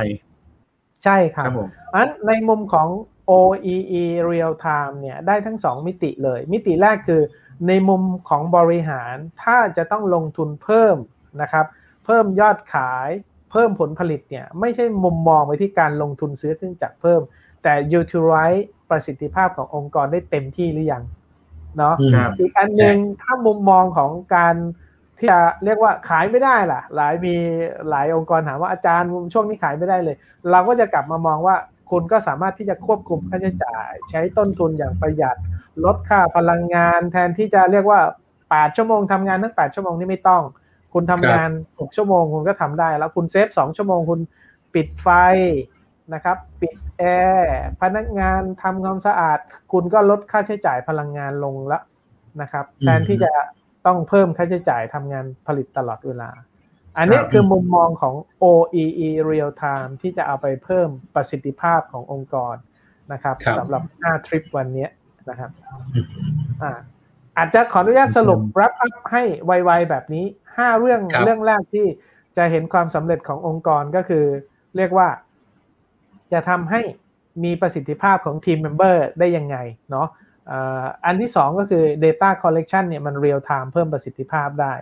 [1.04, 2.88] ใช่คครัรับบผมอันในมุมของ
[3.30, 7.22] OEE real time เนี่ยได้ทั้งสองมิติเลย มิติแรกคือ
[7.68, 10.97] ในมุมของบริหารถ้าจะต้องลงทุนเพิ่ม
[11.41, 11.66] นะครับ
[12.06, 13.10] เพิ่มยอดขาย
[13.51, 17.22] เพิ่มผลผลิตเนี่ยไม่ใช่มุมมองไปที่การลงทุนซื้อเครื่องจักรเพิ่ม
[17.64, 21.04] แต่ utilize ประสิทธิภาพขององค์กรได้เต็มที่หรือยัง
[21.78, 24.56] เนาะอืมครับอีกอันหนึ่งถ้ามุมมองของการ
[25.18, 27.36] ที่จะเรียกว่าขายไม่ได้ล่ะ หลายมี
[27.89, 30.16] หลายองค์กรถามว่าอาจารย์ช่วงนี้ขายไม่ได้เลย
[30.51, 31.56] เราก็จะกลับมามองว่า
[31.91, 35.38] คุณก็สามารถที่จะควบคุมค่าใช้จ่าย ใช้ต้นทุนอย่างประหยัด
[35.84, 38.00] ลดค่าพลังงานแทนที่จะเรียกว่า
[38.40, 40.44] 8 ชั่วโมงทำงานทั้ง 8 ชั่วโมงนี่ไม่ต้อง
[40.94, 44.20] คุณทำงาน 6 ชั่วโมงคุณก็ทำได้ แล้วคุณ save 2 ชั่วโมงคุณ
[44.74, 45.08] ปิดไฟ
[46.14, 47.04] นะครับ ปิดแอ
[47.38, 49.40] ร์พนักงานทำความสะอาด
[49.72, 51.80] คุณก็ลดค่าใช้จ่ายพลังงานลงละ
[52.42, 53.32] นะครับ แทนที่จะ
[53.86, 56.30] ต้องเพิ่มค่าใช้จ่ายทำงานผลิตตลอดเวลา
[56.98, 62.56] อันนี้คือมุมมองของ OEE Real Time ที่จะเอาไปเพิ่มประสิทธิภาพขององค์กร
[63.12, 64.88] นะครับสำหรับ5ทริปวันนี้
[65.30, 65.52] นะครับ
[66.62, 66.72] อ่า
[67.38, 71.86] อาจจะขออนุญาตสรุป wrap up ให้ไวๆแบบนี้5เรื่องเรื่องแรกที่
[72.38, 74.26] จะเห็นความสำเร็จขององค์กรก็คือ
[74.78, 75.08] เรียกว่า
[76.34, 76.82] จะทำให้
[77.44, 79.58] มีประสิทธิภาพของทีมเมมเบอร์ได้ยังไง
[79.92, 80.08] เนาะ
[81.06, 84.74] อันที่สองก็คือ Data Collection เนี่ยมัน Real Time เพิ่มประสิทธิภาพได้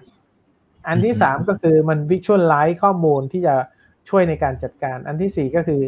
[0.88, 3.56] อันที่สามก็คือมัน Visualize ข้อมูลที่จะ
[4.10, 5.82] ช่วยในการจัดการ อันที่สี่ก็คือ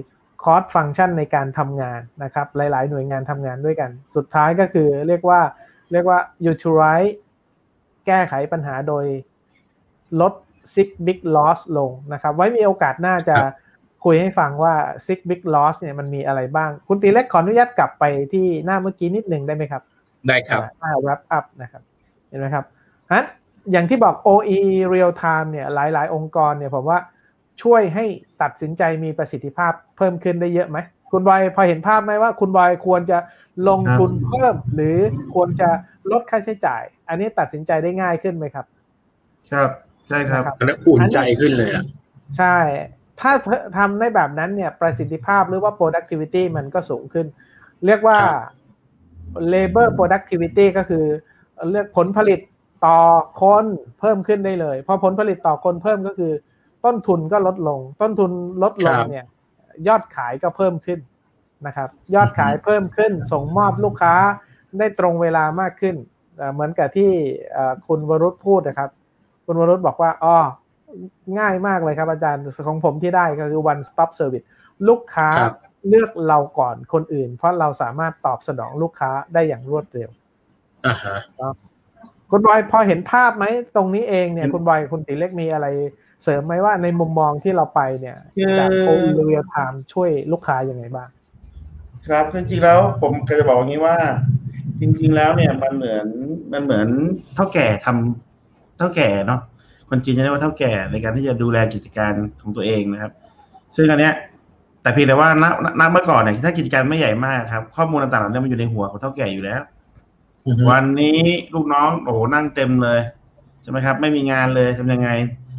[0.46, 5.42] Cost Function ในการทำงานนะครับ หลาย ๆ หน่วยงานทำงานด้วยกัน สุดท้ายก็คือเรียกว่า
[5.92, 6.20] เรียกว่า
[6.52, 7.12] Utilize
[8.06, 9.06] แก้ไขปัญหาโดย
[10.22, 10.34] ลด
[10.76, 13.36] Six Big Loss ลงนะครับ ไว้มีโอกาสหน้าจะ
[14.06, 14.74] คุยให้ฟังว่า
[15.08, 19.84] Six Big Loss เนี่ยมันมีอะไรบ้าง คุณตีเล็กขออนุญาตกลับไปที่หน้าเมื่อกี้นิดหนึ่งได้ไหมครับ
[20.28, 21.82] ได้ครับหน้า wrap up นะครับ
[22.28, 22.66] เห็นไหมครับ
[23.12, 23.24] ฮะ
[23.72, 27.00] อย่างที่บอก OEE real time เนี่ยหลาย ๆ องค์กรเนี่ยผมว่า
[27.62, 28.06] ช่วยให้
[28.42, 30.78] ตัดสินใจมีประสิทธิภาพเพิ่มขึ้นได้เยอะไหม
[31.12, 33.18] คุณบอยพอเห็นภาพไหมว่า คุณบอยควรจะ
[33.70, 34.98] ลงทุนเพิ่ม หรือ
[35.34, 35.70] ควรจะ
[36.12, 38.66] ลดค่าใช้จ่าย อันนี้ตัดสินใจได้ง่ายขึ้นไหมครับ
[39.52, 39.70] ครับ
[40.08, 41.84] ใช่ครับแล้วอุ่นใจขึ้นเลยอะ
[42.38, 42.58] ใช่
[43.20, 43.32] ถ้า
[43.78, 47.26] ทำได้แบบนั้นเนี่ยประสิทธิภาพหรือว่า productivity มันก็สูงขึ้น
[47.86, 48.20] เรียกว่า
[49.54, 51.06] labor productivity ก็คือ
[51.72, 52.40] เรียกผลผลิต
[52.86, 53.00] ต่อ
[53.42, 53.66] คน
[54.00, 56.34] เพิ่มขึ้นได้เลย พอผลผลิตต่อคนเพิ่มก็คือ
[56.86, 58.32] ต้นทุนก็ลดลง ต้นทุน
[58.64, 59.26] ลดลงเนี่ย
[59.88, 61.00] ยอดขายก็เพิ่มขึ้น
[61.68, 64.16] นะครับ ยอดขายเพิ่มขึ้น ส่งมอบลูกค้า
[64.78, 65.96] ได้ตรงเวลามากขึ้น
[66.54, 67.12] เหมือนกับที่
[67.88, 68.90] คุณวรุษพูดนะครับ
[69.46, 70.36] คุณวรุษบอกว่าอ๋อ
[71.40, 74.48] ง่ายมากเลยครับอาจารย์ของผมที่ได้ก็คือ one stop service
[74.88, 75.30] ลูกค้า
[75.90, 80.10] เลือกเราก่อนคนอื่น เพราะเราสามารถตอบสนองลูกค้าได้อย่างรวดเร็ว
[80.86, 81.18] อ่าฮะ
[82.32, 85.68] คุณบอยพอเห็นภาพไหมตรงนี้เองเนี่ย คุณบอยคุณตีเล็กมีอะไร
[86.24, 88.18] เสริมไหมว่าในมุมมองที่เราไปเนี่ย
[88.60, 88.90] จากโอ
[89.26, 91.10] เรียลไทม์ช่วยลูกค้ายังไงบ้าง
[92.08, 93.96] ครับจริงๆแล้วผมเคยจะบอกอย่างนี้ว่า
[94.80, 96.06] จริง ๆ แล้วเนี่ยมันเหมือน
[96.54, 96.88] มันเหมือน
[97.36, 99.42] เท่าแก่ทำเท่าแก่เนาะ
[99.90, 103.12] คนจีนจะเรียกว่าเท่าแก่ในการที่จะดูแลกิจการของตัวเองนะครับ
[103.76, 104.14] ซึ่งอันเนี้ย
[104.82, 105.30] แต่เพียงแต่ว่า
[105.80, 109.62] นักเมื่อก่อนเนี่ยถ้ากิจการไม่ใหญ่มากครับ ข้อมูลต่างๆเนี่ยมันอยู่ในหัวของเท่าแก่อยู่แล้ว
[110.70, 111.20] วันนี้
[111.54, 113.00] ลูกน้องโอ้โหนั่งเต็มเลย
[113.62, 115.10] ใช่ไหมครับ ไม่มีงานเลยทำยังไง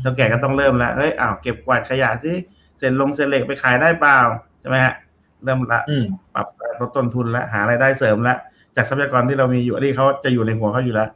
[0.05, 2.33] เท่าแก่ก็ต้องเริ่มแล้วเฮ้ยอ้าวเก็บกวาดขยะสิ
[2.79, 4.19] เสร็จลงเสร็จเหล็กไปขายได้เปล่า
[4.61, 4.95] ใช่ไหมฮะ
[5.45, 5.81] เริ่มละ
[6.35, 6.47] ปรับ
[6.81, 8.39] ลดต้นทุนแล้วหารายได้เสริมแล้ว
[8.77, 11.09] จากทรัพยากรที่เรามีอยู่อันนี้เขาจะอยู่ในหัวเขาอยู่แล้ว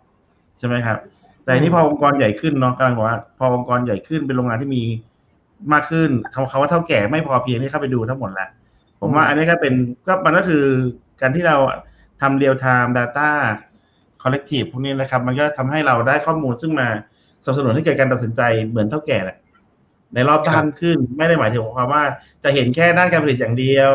[0.58, 0.98] ใช่ไหมครับ
[1.44, 4.82] แต่นี้พอองค์กรใหญ่ขึ้นเนาะกำลังบอกว่าพอองค์กรใหญ่ขึ้นเป็นโรงงานที่มี
[5.72, 8.48] มากขึ้นเขาเขาว่าเถ้าแก่ไม่พอเพียงที่เข้าไปดูทั้งหมดแล้ว
[9.00, 9.74] ผมว่าอันนี้ก็เป็น
[10.06, 10.64] ก็มันก็คือ
[11.20, 11.56] การที่เรา
[12.20, 16.88] ทำ real-time data collective พวกนี้นะครับ มันก็ทำให้เราได้ข้อมูลซึ่งมา
[17.44, 19.36] สนับสนุนให้เกิดการตัดสินใจเหมือนเถ้าแก่แหละ
[20.14, 22.02] ในรอบด้านขึ้น ไม่ได้หมายถึงความว่า
[22.44, 23.90] จะเห็นแค่ด้านการผลิตอย่างเดียว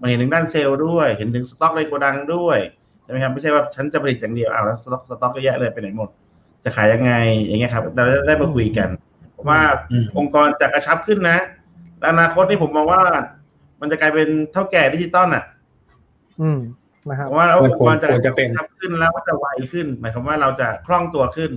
[0.00, 2.58] มันเห็นถึงด้านเซลล์ด้วย เห็นถึงสต็อกในโกดังด้วย
[3.02, 6.08] ใช่ไหมครับไม่ใช่ว่าฉันจะผลิตอย่างเดียวอ้าวแล้วสต็อกสต็อกก็แยะเลยไปไหนหมด
[6.64, 7.12] จะขายยังไง
[7.46, 8.88] อย่างเงี้ยครับ เราได้มาคุยกัน
[9.48, 9.60] ว่า
[10.18, 11.38] องค์กรจะกระชับขึ้นนะ
[12.08, 13.02] อนาคตนี่ผมมองว่า
[13.80, 15.44] มันจะกลายเป็นเท่าแก่ดิจิตอลอะ
[16.40, 16.58] อืม
[17.08, 18.34] นะครับว่าองค์กรจะกระชับ
[18.78, 21.50] ขึ้นแล้วก็จะไวขึ้น หมายความว่าเราจะคล่องตัวขึ้น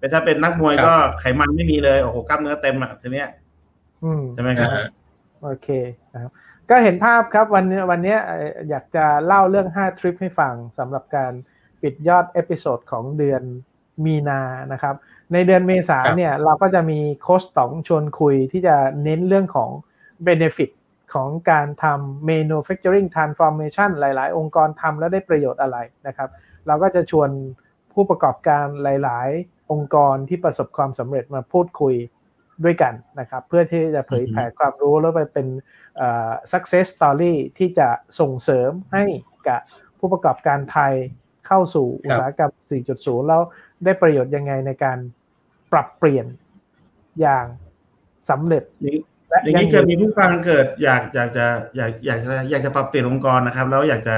[0.00, 3.28] แต่ถ้าเป็นนักมวยก็ไขมันไม่มีเลยโอ้โหกล้ามเนื้อเต็มอะทีเนี้ย
[4.34, 4.70] ใช่ไหมครับ
[5.42, 5.68] โอเค
[6.12, 6.32] นะครับ
[6.70, 8.16] ก็เห็นภาพครับวันนี้วันนี้
[8.68, 11.32] อยากจะเล่าเรื่อง 5 ทริปให้ฟังสำหรับการ
[11.82, 13.42] ปิดยอด episode ของเดือน
[14.04, 14.40] มีนา
[14.72, 14.94] นะครับ
[15.32, 19.70] ในเดือนเมษาเนี่ยเราก็จะมีโค้ชต๋องชวนคุยที่จะเน้นเรื่องของ
[20.26, 20.70] Benefit
[21.14, 25.76] ของการทำ manufacturing transformation หลาย ๆ องค์กรทำแล้วได้ประโยชน์อะไร
[26.06, 26.28] นะครับ
[26.66, 27.28] เราก็จะชวน
[27.92, 31.94] ผู้ประกอบการหลาย ๆ องค์กรที่ประสบความสำเร็จมาพูดคุย
[32.64, 35.46] ด้วยกันนะครับ เพื่อที่จะเผยแผ่ความรู้แล้วไปเป็น
[36.52, 37.88] success story ที่จะ
[38.20, 39.04] ส่งเสริมให้
[39.48, 39.60] กับ
[39.98, 40.94] ผู้ประกอบการไทย
[41.46, 42.52] เข้าสู่อุตสาหกรรม
[42.90, 43.42] 4.0 แล้ว
[43.84, 44.98] ได้ประโยชน์ยังไงในการ
[45.72, 46.26] ปรับเปลี่ยน
[47.20, 47.46] อย่าง
[48.30, 51.46] สำเร็จอย่างนี้จะมีผู้ฟังเกิดอยากอยากจะ
[51.76, 54.16] อยากอยากจะอยากจะปรับเปลี่ยนองค์กรนะครับ แล้วอยากจะ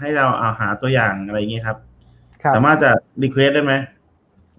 [0.00, 1.78] ให้เราเอาหาตัวอย่างอะไรอย่างนี้ครับ
[2.54, 2.90] สามารถจะ
[3.22, 3.74] request ได้ไหม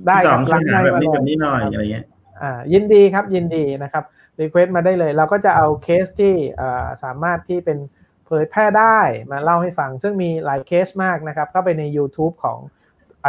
[0.07, 2.05] ได้ครับช่วยหาแบบนี้แบบนี้หน่อยอะไรเงี้ย
[2.41, 4.03] อ่ายินดีครับยินดีนะครับ
[4.39, 7.77] request มาได้เลย เราก็จะเอาเคสที่อ่าสามารถที่เป็น
[8.25, 8.99] เผยแพร่ได้
[9.31, 12.59] มาเล่าให้ฟัง ซึ่งมีหลายเคสมากนะครับเข้าไปใน YouTube ของ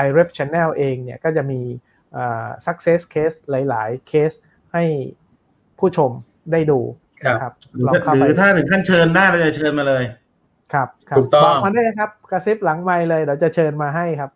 [0.05, 1.61] iRep Channel เองเนี่ยก็จะมี
[2.67, 4.31] success case หลาย ๆ เคส
[4.73, 4.85] ให้
[5.79, 6.11] ผู้ชม
[6.53, 6.81] ได้ดู
[7.27, 7.87] นะครับหรือ
[8.19, 10.05] หรือถ้าถึงขั้นเชิญได้เราจะเชิญมาเลย
[10.73, 14.36] ครับครับถูกต้องบอกมาได้ครับกระซิบหลังไมค์เลยเดี๋ยวจะเชิญมาให้ครับอ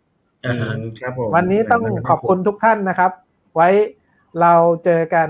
[1.01, 3.11] ครับผมวันนี้ต้องขอบคุณทุกท่านนะครับ
[3.55, 3.69] ไว้
[4.41, 5.27] เราเจอกัน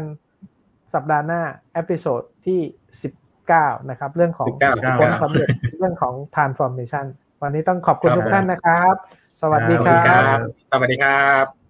[0.93, 1.41] สัปดาห์หน้า
[1.73, 2.59] episode ที่
[3.25, 4.47] 19นะครับ เรื่องของ
[4.77, 5.47] 19ผลสำเร็จ
[5.77, 7.05] เรื่องของ transformation
[7.41, 8.95] วันนี้ต้องขอบคุณครับทุกท่านนะครับ
[9.41, 10.39] สวัสดีครับ สวัสดีครับบ
[10.71, 11.60] สวัสดีครับ